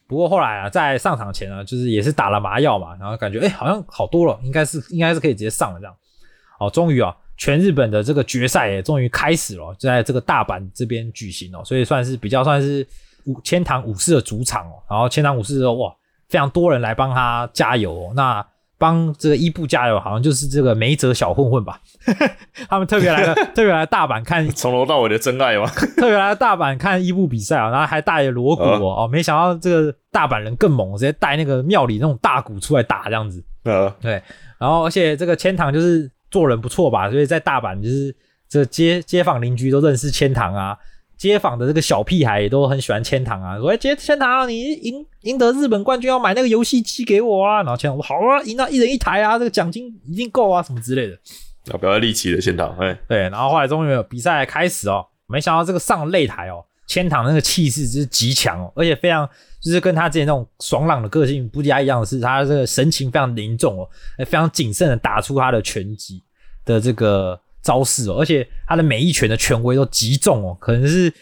[0.06, 5.96] 不过后来啊，在上场前呢，就是也是打了麻药嘛，然后感觉哎好像好多了，应该是应该是可以直接上了这样。
[6.60, 12.86] 哦，终于啊，全日本的这个决赛也终于开始了，就在这个大阪这边举行哦，所以算是比较算是
[13.24, 14.74] 武千堂武士的主场哦。
[14.88, 15.92] 然后千堂武士哦，哇，
[16.28, 18.12] 非常多人来帮他加油哦。
[18.14, 18.44] 那
[18.78, 21.80] 帮这个伊布加油，好像就是这个梅泽小混混吧，
[22.68, 25.66] 他们特别来了， 特别来大阪看从头到尾的真爱吗？
[25.96, 33.42] 特别来大阪看伊布比赛啊，然后还带了锣鼓哦，哦，没想到这个大阪人更猛，直接带那个庙里那种大鼓出来打这样子。
[33.62, 34.20] 呃，对，
[34.58, 38.12] 然后而且这个千堂就是做人不错吧，所以在大阪就是
[38.48, 40.76] 这街街坊邻居都认识千堂啊，
[41.16, 51.16] 街坊的这个小屁孩也都很喜欢千堂啊，说哎，千千堂你赢赢得日本冠军要买那个游戏机给我啊，然后千堂说好啊，赢到一人一台啊，这个奖金一定够啊，什么之类的。
[51.66, 52.76] 要不要立奇的千堂？
[52.78, 59.28] 哎，对，然后后来终于有比赛开始哦，没想到这个上擂台哦，千堂那个气势就是极强哦，而且非常
[59.62, 63.88] 就是跟他之前那种爽朗的个性不加一样的是，他这个神情非常凝重哦，
[64.18, 66.22] 哎非常谨慎的打出他的拳击
[66.64, 71.12] 的这个招式哦，而且他的每一拳的权威都极重哦，可能是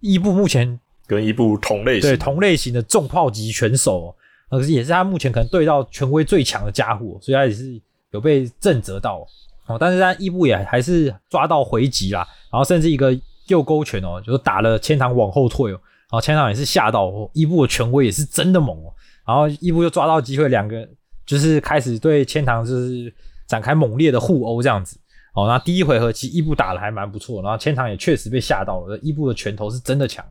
[0.00, 4.14] 伊布目前跟伊布同类型对同类型的重炮级拳手、哦，
[4.50, 7.80] 呃，也是他目前可能对到权威最强的家伙，所以他也是
[8.10, 9.26] 有被震折到哦。
[9.66, 13.16] 哦但是他伊布也还是抓到回击啦，然后甚至一个
[13.46, 15.80] 右勾拳哦，就是打了千堂往后退哦，然
[16.16, 18.90] 后千堂也是吓到哦，伊布的权威也是真的猛哦，
[19.26, 20.88] 然后伊布就抓到机会，两个
[21.26, 23.12] 就是开始对千堂就是
[23.46, 24.98] 展开猛烈的互殴这样子
[25.34, 30.24] 哦，那第一回合其实伊布打的还蛮不错，然后千堂也确实被吓到了，伊布的拳头是真的强。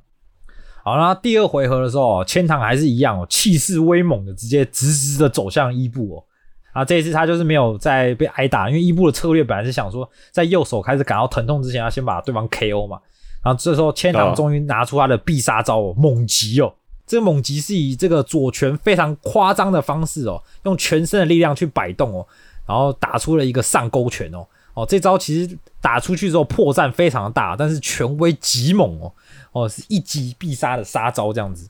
[0.83, 6.23] 好，然后第二回合的时候，千堂还是一样哦，气势威猛的直接直直的走向伊布哦。
[6.73, 12.99] 啊，这一次他就是没有再被挨打，因为伊布的策略本来是想说，在右手开始感到疼痛之前，要先把对方 KO 嘛。
[13.45, 16.73] 然后这时候千堂终于拿出他的必杀招哦，猛击哦。
[17.05, 22.25] 这个猛击是以这个左拳非常夸张的方式哦，用全身的力量去摆动哦，
[22.67, 24.43] 然后打出了一个上勾拳哦。
[24.73, 29.13] 哦，这招其实打出去之后破绽非常大，但是拳威极猛哦。
[29.51, 31.69] 哦，是一击必杀的杀招这样子。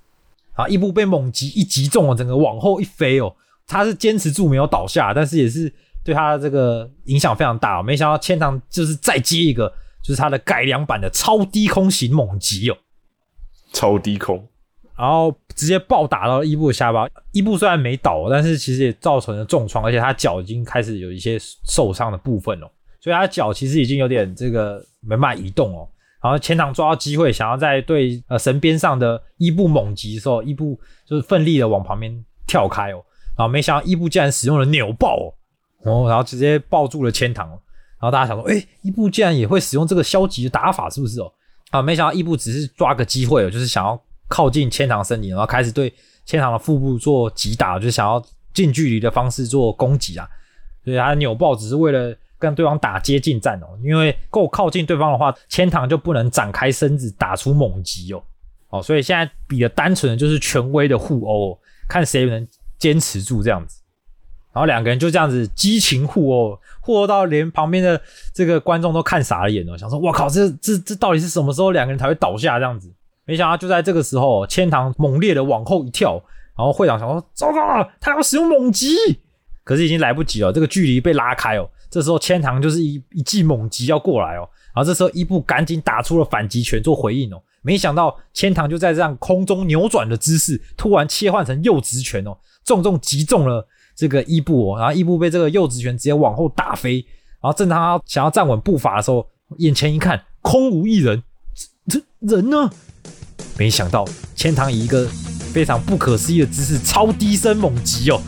[0.54, 3.36] 啊，伊布被猛击一击中了，整个往后一飞哦。
[3.68, 5.70] 他是坚持住没有倒下，但是也是
[6.02, 7.84] 对他的这个影响非常大。
[7.84, 9.72] 没想到千堂就是再接一个，
[10.06, 12.78] 就是他的改良版的超低空型猛击哦，
[13.74, 14.48] 超低空，
[14.96, 17.10] 然后直接暴打到伊布的下巴。
[17.32, 22.70] 伊布虽然没倒，但是其实也造成了重创，而且他脚已经开始有一些受伤的部分哦，
[23.02, 25.90] 所以他脚其实已经有点这个没办法移动哦。
[26.22, 33.04] 然后千堂抓到机会，想要在对呃神边上的伊布猛击的时候，伊布就是奋力的往旁边跳开哦。
[33.38, 35.18] 然后没想到伊布竟然使用了扭抱
[35.84, 37.60] 哦，然后直接抱住了千堂哦。
[38.06, 41.32] 然后大家想说，哎，伊布竟然也会使用这个消极的打法，是不是哦？
[41.72, 45.92] 啊，没想到伊布只是抓个机会哦，就是想要靠近千堂身体，然后开始对
[46.26, 50.28] 千堂的腹部做击打，就是想要近距离的方式做攻击啊。
[50.84, 58.24] 所以他扭抱只是为了跟对方打接近战哦，因为够靠近对方的话，千堂就不能展开身子打出猛击哦。
[58.70, 62.48] 哦，所以现在比的单纯的就是权威的互殴，看谁能。
[62.78, 63.80] 坚持住这样子，
[64.56, 68.02] 然后两个人就这样子激情互殴，互殴到连旁边的
[68.34, 72.90] 这个观众都看傻了眼了，想说：“我靠，这这这到底是什么时候两个人才会倒下？”这样子，
[73.26, 76.14] 没想到就在这个时候，千堂猛烈的往后一跳，
[76.58, 78.96] 然后会长想说：“糟糕了，他要使用猛击！”
[79.66, 81.70] 可是已经来不及了，这个距离被拉开哦。
[81.90, 87.42] 这时候千堂就是一一记猛击要过来哦，然后这时候伊布赶紧打出了反击拳做回应哦。
[87.62, 92.38] 没想到千堂就在这样空中扭转的姿势，突然切换成右直拳哦。
[92.64, 97.06] 重重击中了这个伊布哦，然后伊布被这个右直拳直接往后打飞，
[97.42, 99.26] 然后正当他想要站稳步伐的时候，
[99.58, 101.24] 眼前一看空无一人，
[101.88, 102.70] 这人呢？
[103.58, 105.08] 没想到千堂以一个
[105.54, 108.22] 非常不可思议的姿势超低身猛击哦，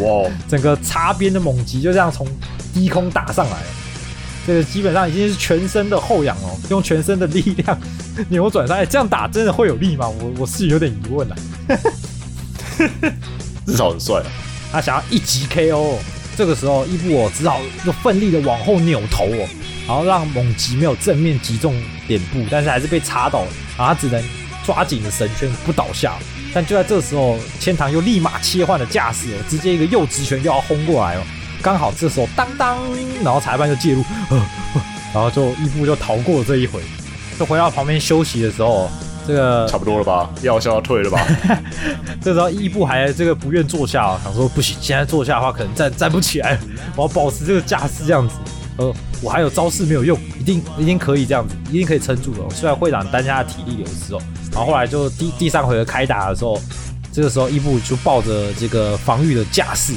[0.00, 0.30] 哇！
[0.48, 2.26] 整个擦边的猛击就这样从
[2.72, 3.66] 低空打上来了，
[4.46, 7.78] 这个基本上已经是全身的后仰哦，用全身的力量
[8.30, 10.08] 扭转上来，这样打真的会有力吗？
[10.08, 11.36] 我我是有点疑问了。
[13.70, 14.26] 至少很帅啊！
[14.72, 15.96] 他想要一击 KO，
[16.36, 19.48] 这个时候伊布哦只好又奋力的往后扭头哦，
[19.86, 21.74] 然后让猛击没有正面击中
[22.06, 23.40] 脸部，但是还是被插倒，
[23.76, 24.22] 然后他只能
[24.64, 26.14] 抓紧的神圈不倒下。
[26.52, 31.22] 但就在这时候，千堂又立马切换了架势哦，直接一个右直拳就要轰过来哦。
[31.62, 32.78] 刚好这时候当当，
[33.22, 34.04] 然后裁判就介入，
[35.12, 36.80] 然后就伊布就逃过了这一回，
[37.38, 38.90] 就回到旁边休息的时候。
[39.26, 41.26] 这个差不多了吧，药效要退了吧？
[42.20, 46.58] 这时候伊布还这个不愿坐下，想说不行，现在坐下的话可能站站不起来，
[46.96, 48.34] 我要保持这个架势这样子。
[48.76, 48.90] 呃，
[49.20, 52.38] 我还有招式没有用，一定一定可以这样子，一定可以撑住的。
[52.54, 54.18] 虽然会长担心他的体力流失哦。
[54.50, 56.58] 然后后来就第第三回合开打的时候，
[57.12, 59.92] 这个时候伊布就抱着这个防御的架势，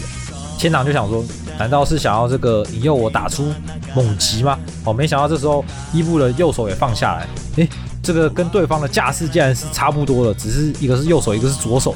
[0.58, 1.24] 千堂就想说，
[1.58, 3.54] 难道是想要这个引诱我打出
[3.96, 4.60] 猛击吗？
[4.84, 5.64] 哦，没想到这时候
[5.94, 7.70] 伊布的右手也放下来，诶。
[8.04, 11.96] 这个跟对方的架势竟然是差不多的，只是一个是右手，一个是左手。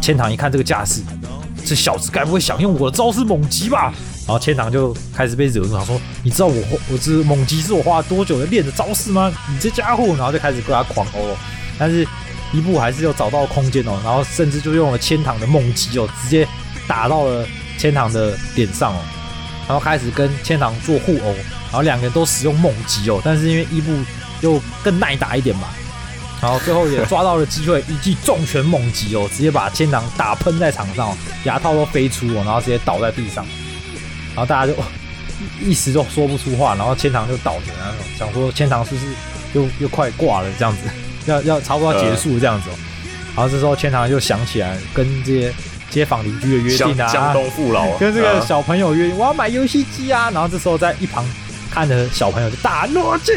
[0.00, 1.02] 千堂一看这个架势，
[1.66, 3.92] 这小子该不会想用我的招式猛击吧？
[4.26, 9.30] 然后千堂就开始被惹怒，他说：“你知道我我这猛击是我花了多久的练的招式吗？
[9.50, 11.36] 你这家伙！”然后就开始跟他狂殴。
[11.76, 12.06] 但是
[12.52, 16.46] 伊布还是有找到空间哦，然后甚至就用了千堂的猛击哦，直接
[16.86, 17.44] 打到了
[17.76, 19.00] 千堂的脸上哦，
[19.66, 21.34] 然后开始跟千堂做互殴，
[21.64, 23.90] 然后两个人都使用猛击哦，但是因为伊布。
[24.40, 25.68] 又更耐打一点嘛，
[26.40, 33.44] 然后最后也抓到了机会，一记重拳猛击哦，直接把千堂打喷在场上，牙套都飞出哦，然后直接倒在地上，
[34.34, 34.74] 然后大家就
[35.60, 39.06] 一时都说不出话，然后千堂就倒着，然后想说千堂是不是
[39.52, 40.82] 又又快挂了这样子，
[41.26, 42.74] 要要差不多要结束这样子哦，
[43.36, 45.52] 然后这时候千堂又想起来跟这些
[45.90, 51.24] 街坊邻居的约定啊，江东父老跟这个小朋友约定，我要买游戏机啊，然后这时候在一旁
[51.70, 53.32] 看着小朋友就大诺基。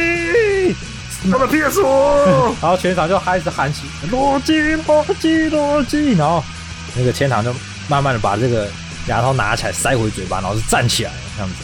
[1.31, 1.85] 他的 PS 五，
[2.61, 6.43] 然后全场就开始喊起罗辑罗辑罗辑，然后
[6.95, 7.53] 那个千堂就
[7.87, 8.67] 慢慢的把这个
[9.07, 11.55] 牙套拿起来塞回嘴巴，然后就站起来了这样子。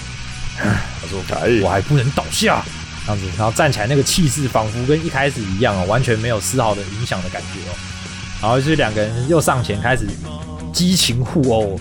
[1.02, 1.22] 他说
[1.64, 2.64] ：“我还不能倒下。”
[3.06, 7.74] 这样子，然后站起来那个气势仿佛跟一开始一样哦，完全没有丝毫的影响的感觉哦。
[8.42, 10.06] 然后就是两个人又上前开始
[10.72, 11.80] 激情互殴，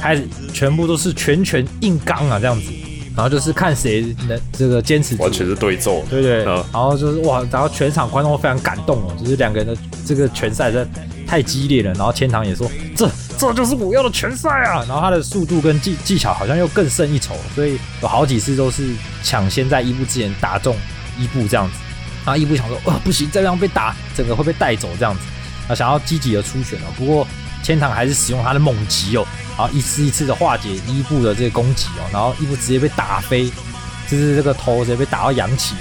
[0.00, 2.72] 开始全部都是拳拳硬刚啊这样子。
[3.16, 5.32] 然后就是看谁能这个坚持住完。
[5.32, 6.04] 全是对揍。
[6.08, 11.92] 对对，嗯然后就是哇，然后全场观众非常感动哦，就是两个人的这个拳赛真的太激烈了。
[11.94, 14.84] 然后千堂也说，这这就是我要的拳赛啊！
[14.86, 18.90] 然后他的速度跟技技巧好像又更胜一筹，所以有好几次都是
[19.22, 20.76] 抢先在伊布之前打中
[21.18, 21.76] 伊布这样子。
[22.24, 25.20] 然后伊布想说，哇，不行，再这样被打，整个会被带走这样子。
[25.68, 27.26] 啊，想要积极的出拳哦，不过
[27.62, 29.26] 千堂还是使用他的猛击哦，
[29.60, 33.44] 然后一次一次的化解伊布的这个攻击哦，然后伊布直接被打飞，
[34.08, 35.80] 就是这个头直接被打到扬起了。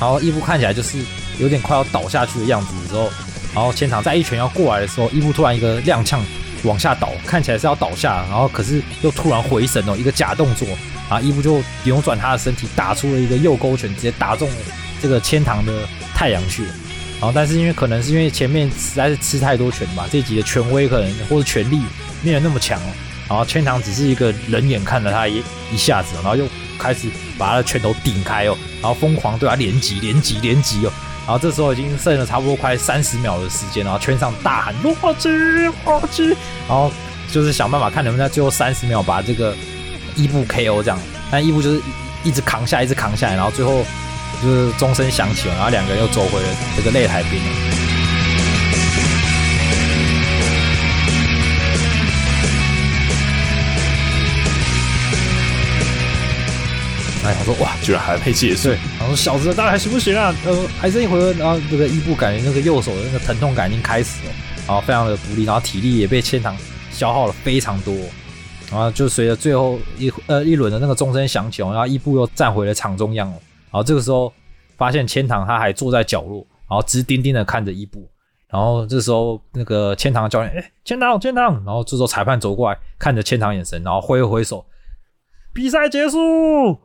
[0.00, 0.96] 然后伊布看起来就是
[1.38, 3.12] 有点快要倒下去的样子的时候，
[3.54, 6.18] 然后千堂在一拳要过来的时候，伊布突然一个踉跄
[6.62, 10.66] 往下倒，看起来是要倒下，然后可是又突然回神哦，一个假动作，
[11.10, 14.56] 然后伊布就扭转他的身体，打出了一个右勾拳，直接打中了
[15.02, 16.62] 这个千堂的太阳穴。
[17.20, 21.82] 然后但是因为可能是因为前面实在是吃太多拳吧，这一集的权威可能或者权力
[22.22, 22.88] 没有那么强哦，
[23.30, 26.44] 然后千堂只是一个人眼看了他一一下子，然后又
[26.76, 27.08] 开始
[27.38, 30.92] 把他的拳头顶开哦，然后疯狂对他连击、连击、连击哦。
[31.26, 35.28] 然后这时候已经剩了差不多快三十秒的时间，然后圈上大喊“洛基，
[35.84, 36.30] 洛基”，
[36.66, 36.90] 然后
[37.30, 39.54] 就是想办法看能不能在最后三十秒把这个
[40.16, 40.98] 伊布 KO 这样。
[41.30, 41.80] 但伊布就是
[42.24, 43.84] 一直扛下，一直扛下来，然后最后
[44.42, 47.40] 就是钟声响起了，然后两个人又走回了这个擂台边
[57.34, 60.34] 他说哇，居然还没结束对，，然后说小子，当然还行不行啊？
[60.44, 64.32] 呃，还剩一回合，然后这个伊布感觉那个右手的那个疼痛感已经开始了，
[64.66, 66.56] 然后非常的不利，然后体力也被千堂
[66.90, 67.94] 消耗了非常多，
[68.70, 73.34] 然后就随着最后一呃一轮的那个钟声响起，然后伊布又站回了场中央哦，
[73.70, 74.32] 然后这个时候
[74.76, 78.08] 发现千堂他还坐在角落，然后直盯盯的看着伊布，
[78.48, 84.64] 然后这时候那个千堂教练，哎，千堂，千堂，然后这时候裁判走过来看着千堂眼神，然后挥了挥手，
[85.52, 86.78] 比赛结束。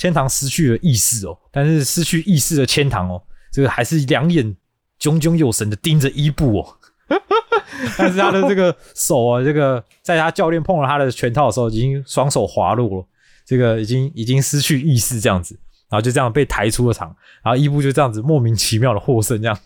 [0.00, 3.22] 千堂失去了意识哦，但是失去意识的千堂哦，
[3.52, 4.56] 这个还是两眼
[4.98, 6.76] 炯炯有神的盯着伊布哦，
[7.98, 13.06] 但是他的这个手啊，这个在他教练碰了他的拳套的时候，已经双手滑落了，
[13.44, 15.54] 这个已经已经失去意识这样子，
[15.90, 19.58] 然后就这样被抬出了场，然后伊布就这样子莫名其妙的获胜这样。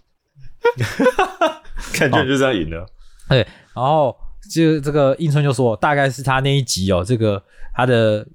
[1.97, 2.85] 感觉就这样赢了。
[3.29, 4.17] 对，然后
[4.51, 7.41] 就这个英春就说，大概是他那一集哦，这个
[7.73, 8.27] 他的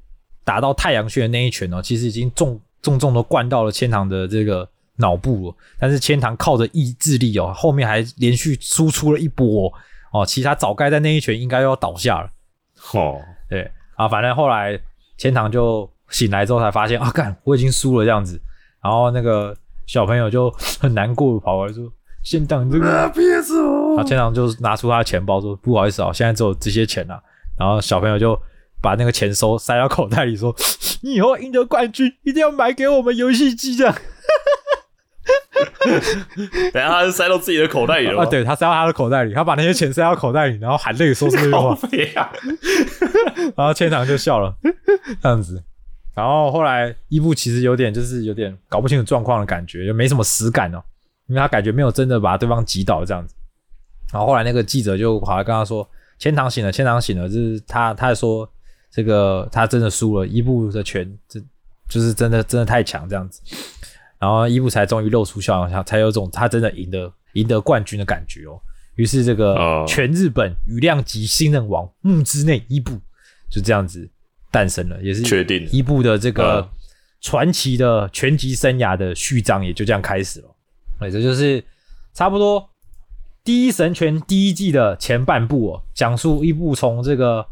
[0.50, 5.56] 打到太阳穴的那一拳哦，其实已经重重重的灌到了千堂的这个脑部了。
[5.78, 9.68] 但是千堂靠着意志力哦，后面还连续输出了一波
[10.12, 12.32] 哦，哦其实他早该在那一拳应该要倒下了。
[12.94, 14.80] 哦，对啊，反正后来
[15.20, 18.42] 千堂就醒来之后才发现啊，干我已经输了这样子。
[18.82, 20.50] 然后那个小朋友就
[20.82, 21.88] 很难过，跑过来说
[22.26, 23.54] ：“先当这个。”别走
[23.90, 27.22] 然后千堂就拿出他的钱包说：“不好意思啊，现在只有这些钱了、
[27.56, 28.40] 然后小朋友就
[28.82, 30.56] 把那个钱收塞到口袋里，说
[31.02, 33.96] ：“你以后赢得冠军一定要买给我们游戏机这样。
[36.74, 41.90] 等一下他是塞到自己的口袋里了对他塞到他的口袋里，他把那些钱塞到口袋里，然后含泪说出这句好话！
[43.56, 44.56] 然后千堂就笑了，
[45.22, 45.62] 这样子。
[46.16, 50.82] 然后后来伊布其实有点就是有点搞不清楚状况的感觉，就没什么实感哦，
[51.28, 53.36] 因为他感觉没有真的把对方击倒这样子。
[54.12, 58.50] 然后后来那个记者就跑来跟他说：“千堂醒了，千堂醒了。”就是他，他说
[58.92, 61.40] 这个他真的输了，伊布的拳这
[61.88, 63.42] 就是真的真的太强这样子。
[64.20, 68.60] 然后伊布才终于露出笑容，才有种他真的赢得赢得冠军的感觉哦。
[68.96, 73.00] 于是这个哦全日本羽量级新人王木之内伊布
[73.50, 74.10] 就这样子
[74.52, 76.70] 诞生了，也是确定伊布的这个嗯
[77.22, 80.56] 传奇的拳击生涯的序章也就这样开始了。
[81.00, 81.64] 对，这就是
[82.14, 82.62] 差不多
[83.44, 87.46] 《第一神拳》第一季的前半部哦，讲述伊布从这个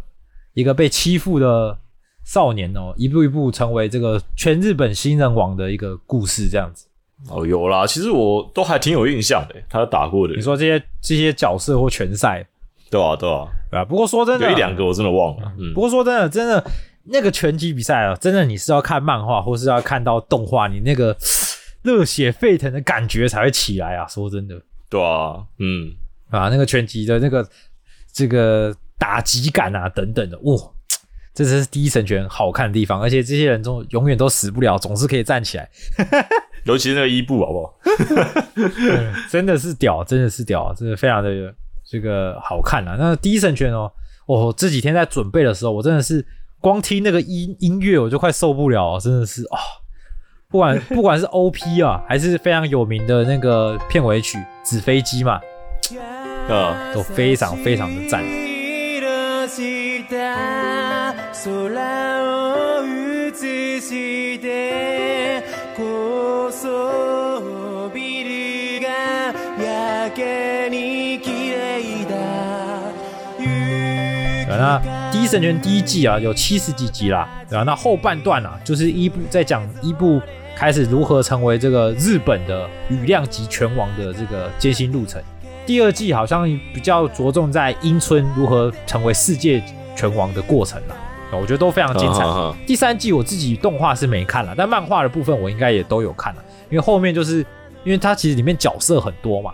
[0.57, 1.77] 一个被欺负的
[2.25, 6.87] 少年哦，一步一步成为这个全日本新人王的一个故事，这样子。
[7.29, 12.43] 哦，有啦，其实我都还挺有印象的，他打过的你，说这些这些角色或拳赛，
[12.89, 13.85] 对啊，对啊，对吧？
[13.85, 16.63] 不过说真的，有一两个我真的忘了，嗯不，过说真的，真的
[17.03, 21.15] 那个拳击比赛啊，真的你是要看漫画或是要看到动画，你那个
[21.83, 24.07] 热血沸腾的感觉才会起来啊！
[24.07, 24.59] 说真的
[24.89, 25.93] 对啊，嗯，
[26.31, 27.47] 啊，那个拳击的那个
[28.11, 30.55] 这个打击感啊等等的，哇，
[31.33, 33.01] 这真是第一神拳好看的地方。
[33.01, 35.69] 而且这些人中永远都死不了，总是可以站起来，
[36.65, 37.73] 尤其是那个伊布，好不好？
[39.29, 41.29] 真的是屌，真的是屌，真的非常的
[41.89, 42.95] 这个好看啊！
[42.99, 43.91] 那第一神拳哦，
[44.25, 46.25] 我这几天在准备的时候，我真的是
[46.59, 49.57] 光听那个音音乐我就快受不了了，真的是哦、
[50.49, 55.39] 不管 不管是 OP 啊，还是非常有名的那个片尾曲《纸飞机》嘛，
[56.49, 58.46] 啊，都非常非常的赞。
[61.36, 61.70] 色
[62.22, 63.32] を映
[63.80, 65.42] して
[65.76, 68.88] 高層ビルが
[69.62, 72.16] やけに綺麗だ
[74.46, 74.78] 对啊，那《
[75.12, 80.20] 第一神拳》第一季啊有七十几集啦，对啊，那后半段啊就是伊布在讲伊布
[80.54, 85.22] 开始如何成为这个日本的羽量级拳王的这个艰辛路程。
[85.64, 89.62] 第二季好像比较着重在樱村如何成为世界
[89.96, 92.23] 拳王的过程啦，啊 我觉得都非常精彩。
[92.65, 97.39] 第三季我自己动画是没看了，但漫画的部分我应该也都有看了，因为后面就是
[97.83, 99.53] 因为它其实里面角色很多嘛，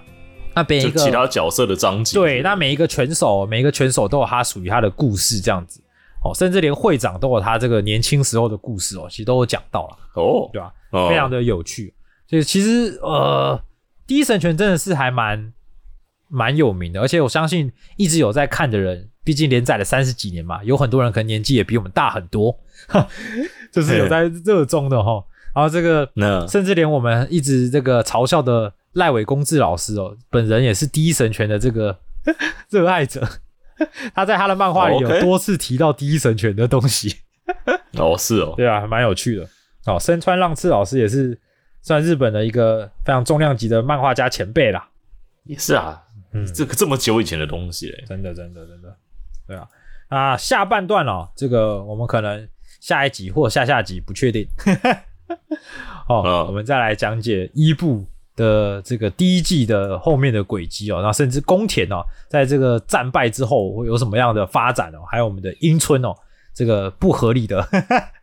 [0.53, 2.17] 那每一个其他角色的章节。
[2.17, 5.81] 对，那每一个拳手，每一个拳手都有他属于他的故事，这样子
[6.23, 11.93] 哦，甚至连会长都有他这个年轻时候的故事哦，其实都有讲到了，哦，对吧、哦非常的有趣。
[12.27, 13.59] 所以其实呃，
[14.07, 15.51] 第一神拳真的是还蛮
[16.29, 22.57] 蛮有名的，而且我相信一直有在看的人，毕竟连载了三十几年嘛，有很多人可能年纪也比我们大很多，
[23.71, 25.23] 就是有在热衷的哈。
[25.55, 31.97] 然后这个那甚至连我们一直这个嘲笑的赖伟公治老师哦，本人也是第一神拳的这个
[32.69, 33.27] 热爱者。
[34.13, 37.15] 他在他的漫画里有多次提到第一神拳的东西，
[37.97, 39.47] 哦是哦，对啊，还蛮有趣的。
[39.85, 41.37] 哦，深川浪次老师也是
[41.81, 44.87] 算日本的一个非常重量级的漫画家前辈啦。
[45.45, 46.01] 也是啊，
[46.33, 48.03] 嗯这个这么久以前的东西嘞。
[48.07, 48.82] 真的，真的，真的，
[49.53, 49.67] 对啊。
[50.09, 52.47] 啊，下半段哦，这个我们可能
[52.79, 54.47] 下一集或下下集不确定。
[56.07, 58.05] 哦，嗯我们再来讲解伊布
[58.35, 66.13] 的这个第一季的后面的轨迹哦，然后甚至宫田哦，在这个战败之后会有什么样的发展哦，还有我们的樱村哦，
[66.53, 67.67] 这个不合理的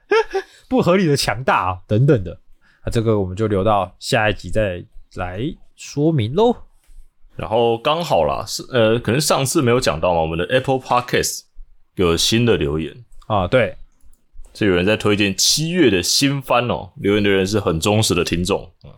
[0.68, 2.38] 不合理的强大啊等等的
[2.82, 4.84] 啊，这个我们就留到下一集再
[5.14, 5.40] 来
[5.74, 6.54] 说明喽。
[7.40, 11.44] 然后刚好啦，是呃，可能上次没有讲到嘛，我们的 Apple Podcast
[11.94, 12.94] 有新的留言，
[13.28, 13.74] 啊，对，
[14.52, 18.92] 是有人在推荐七月的新番哦，留言的人是很忠实的听众啊、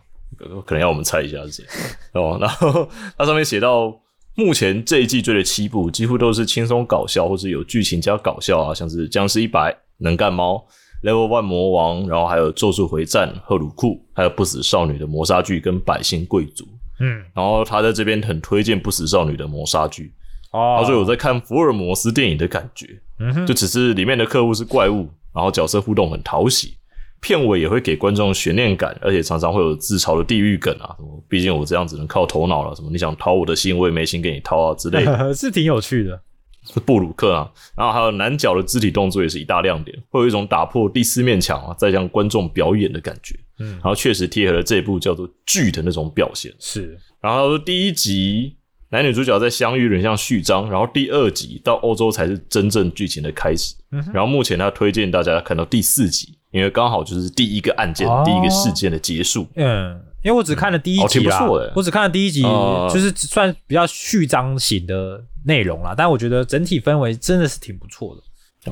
[0.65, 1.65] 可能要我们猜一下是谁
[2.11, 2.37] 哦。
[2.41, 3.97] 然后它上面写到，
[4.35, 10.55] 目前这一季追的七部几乎都是轻松搞笑，或是有剧情加搞笑啊，像是《僵尸一百》、《能干猫》、
[11.07, 16.65] Level One 魔王，然后还有《咒术回战》、赫鲁库，还有《不死少女的磨砂剧》跟《百姓贵族》。
[16.99, 20.13] 嗯，然后他在这边很推荐《不死少女的谋杀剧》，
[20.57, 20.77] 哦。
[20.79, 22.87] 他说有在看福尔摩斯电影的感觉，
[23.19, 23.45] 嗯哼。
[23.45, 26.77] 就只是里面的客户是怪物，然后角色互动很讨喜，
[27.19, 36.21] 片尾也会给观众悬念感，而且常常会有自嘲的地狱梗啊，什么毕竟我这样只能靠头脑了，什么你想掏我的心，我也没心给你掏啊之类的， 是挺有趣的。
[36.65, 46.53] 是布鲁克啊，然后还有男角的肢体动作也是一大亮点，会有一种打破第四面墙啊，再向观众表演的感觉，嗯然后确实贴合了这部叫做剧的那种表现。
[46.59, 48.55] 是，然后说第一集
[48.89, 53.75] 男女主角在相遇有点像序章，然后第二集到欧洲才是真正剧情的开始。
[53.91, 59.47] 嗯然后目前他推荐大家看到第四集，因为刚好就是第一个案件、哦第一个事件的结束。
[59.55, 61.19] 嗯，因为我只看了第一集
[61.75, 68.21] 我只看了第一集，哦就是算比较序章型的内容啦，但我觉得整体氛围真的是挺不错的。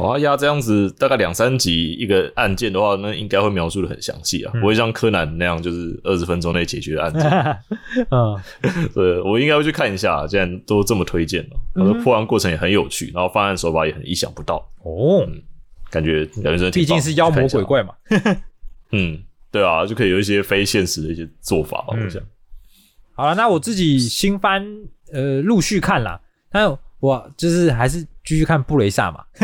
[0.02, 7.30] 哦，压这样子大概两三集一个案件的话，那应该会描述的很详细啊，不会像柯南那样就是二十分钟内解决的案件。
[8.10, 8.40] 嗯，
[8.96, 15.28] 对，我应该会去看一下，既然都这么推荐了，我的破案过程也很有趣，然后犯案手法也很意想不到，哦，
[15.90, 17.62] 感觉感觉真的挺毕竟是妖魔鬼。
[17.62, 17.94] 怪嘛。
[18.94, 19.20] 嗯，
[19.52, 22.22] 对啊，就可以有一些非现实的一些做法吧，我想。
[23.14, 24.66] 好了，那我自己新番
[25.12, 26.20] 呃陆续看啦，
[26.50, 29.24] 但我就是还是继续看布雷萨嘛。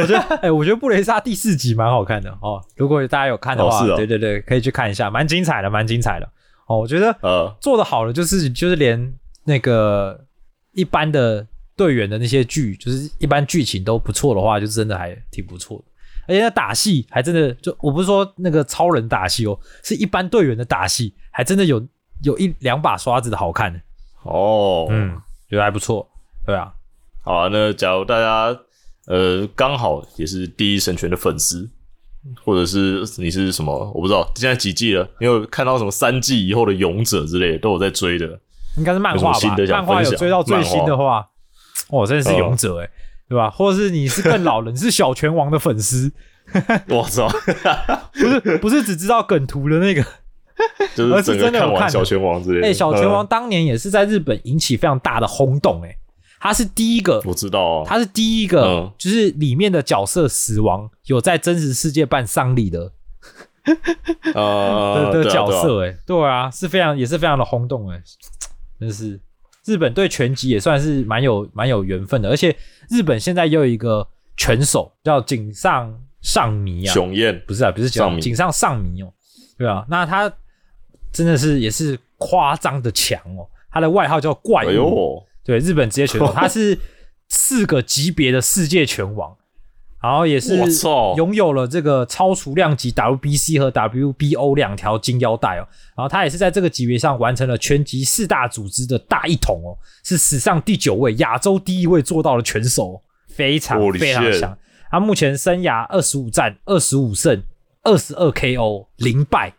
[0.00, 2.62] 我觉得，哎、我觉得布雷萨第四集蛮好看的哦。
[2.76, 6.30] 如果大家有看的话，哦哦对对对，可以去看一下，蛮精彩的，蛮精彩的。
[6.66, 9.12] 哦，我觉得呃，做的好的就是就是连
[9.44, 10.24] 那个
[10.72, 11.44] 一般的
[11.76, 15.84] 队员的那些剧，就是一般剧情都不错的话，就真的还挺不错的。
[16.26, 21.84] 而且那打戏还真的就我不是说那个超人打戏哦，是一般队员的打戏，还真的有
[22.22, 23.82] 有一两把刷子的好看。
[24.22, 25.16] 哦，嗯，
[25.48, 26.06] 觉得还不错。
[26.46, 26.72] 对啊，
[27.22, 28.58] 好啊，那假如大家
[29.06, 31.68] 呃刚好也是第一神拳的粉丝，
[32.44, 38.38] 或者是你是什么，我不知道现在几季了，你有看到什么三季以后的勇者之类的都有在追的，
[38.76, 41.26] 应该是漫画吧漫画有追到最新的话，
[41.88, 42.90] 哦，真的是嗯勇者哎、
[43.30, 43.48] 对吧？
[43.48, 46.10] 或者是你是更老人， 是小拳王的粉丝，
[46.90, 47.28] 我操，
[48.12, 50.04] 不是不是只知道梗图的那个。
[50.94, 52.66] 就是真的有看小拳王之类的。
[52.66, 53.26] 哎、小拳王嗯。
[53.28, 55.96] 当年也是在日本引起非常大的轰动、哎，
[56.38, 58.92] 他是第一个，我知道啊，他是第一个，嗯。
[58.98, 62.92] 就是里面的角色死亡有在真实世界办丧礼的、
[64.34, 68.02] 呃的的角色、哎、对啊，是非常也是非常的轰动、哎，
[68.78, 69.18] 真是
[69.70, 72.56] 日本对拳击也算是蛮有蛮有缘分的，而且
[72.88, 74.04] 日本现在又有一个
[74.36, 77.40] 拳手叫井上尚弥啊，熊彦。
[77.46, 79.12] 不是啊，不是井上井上尚弥哦，
[79.56, 80.32] 对啊，那他
[81.12, 86.76] 真的是也是夸张的强哦，他的外号叫怪物，对，日本职业拳手， 他是
[87.28, 89.36] 四个级别的世界拳王，
[90.02, 90.56] 然后也是
[91.16, 104.56] 拥有了这个超除量级 WBC 和 WBO 两条金腰带哦，然后他也是在这个级别上完成了拳击四大组织的大一统哦，是史上第九位，亚洲第一位做到了拳手哦，非常非常强。
[104.90, 107.42] 他目前生涯二十五战二十五胜
[107.82, 109.52] 二十二 KO 零败，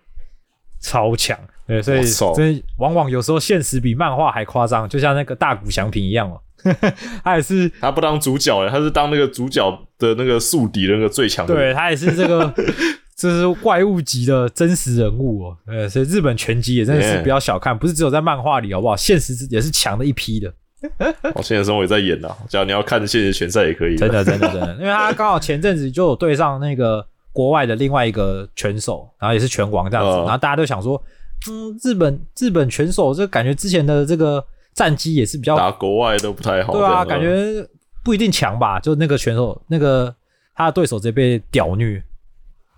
[0.81, 1.39] 超强。
[1.67, 6.41] 对，所以我操所以往往有时候现实比漫画还夸张，就像那个大谷翔平一样哦。
[7.23, 11.53] 他也是，他不当主角了，他是当那个主角的那个宿敌的那个最强的。
[11.53, 12.53] 对他也是这个，
[13.15, 15.57] 这是怪物级的真实人物哦。
[15.67, 18.95] 呃，所以日本拳击也真的是不要小看，不是只有在漫画里好不好？
[18.95, 20.53] 现实也是强的一批的。
[21.35, 22.29] 哦，现实生活也在演呐。
[22.49, 23.95] 只要你要看现实拳赛也可以。
[23.99, 31.01] 真的，真的，真的，因为他刚好前阵子就有对上那个国外的另外一个拳手，然后也是拳王这样子，嗯然后大家都想说，
[31.49, 36.73] 嗯，日本日本拳手这感觉之前的这个战绩也是比较，打国外都不太好。
[36.73, 37.65] 对啊，感觉
[38.03, 38.79] 不一定强吧？
[38.79, 40.13] 就那个选手，那个
[40.55, 42.01] 他的对手直接被屌虐，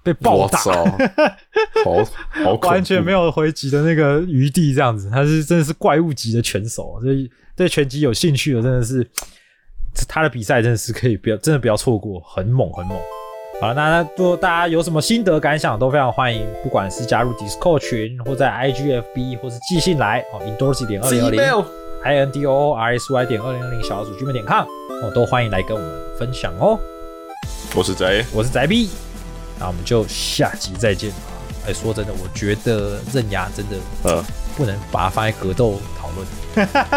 [0.04, 9.08] 被暴打，好好恐 完全没有回击的那个余地，这样子，他是真的是怪物级的拳手，所以对拳击有兴趣的真的是，
[10.08, 12.98] 他的比赛真的是可以不要真的不要错过，很猛很猛。
[13.62, 21.40] 好了，那那如果大家有什么心得感想，都非常欢迎，不管是加入 Discord 群，或在 IGFB，或是寄信来哦，indorsy 点二零二零
[22.06, 24.66] i n d o o r s y 点二零二零小老鼠 gmail 点 com
[25.02, 25.90] 哦，都欢迎来跟我们
[26.20, 26.78] 分享哦。
[27.74, 28.90] 我是宅，我是宅 B，
[29.58, 31.14] 那我们就下集再见。
[31.66, 34.22] 哎，说真的，我觉得刃牙真的呃，
[34.58, 36.28] 不能把它放在格斗讨论。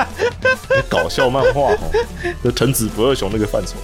[0.90, 1.78] 搞笑漫画哦，
[2.42, 3.76] 就藤子不二雄那个范畴。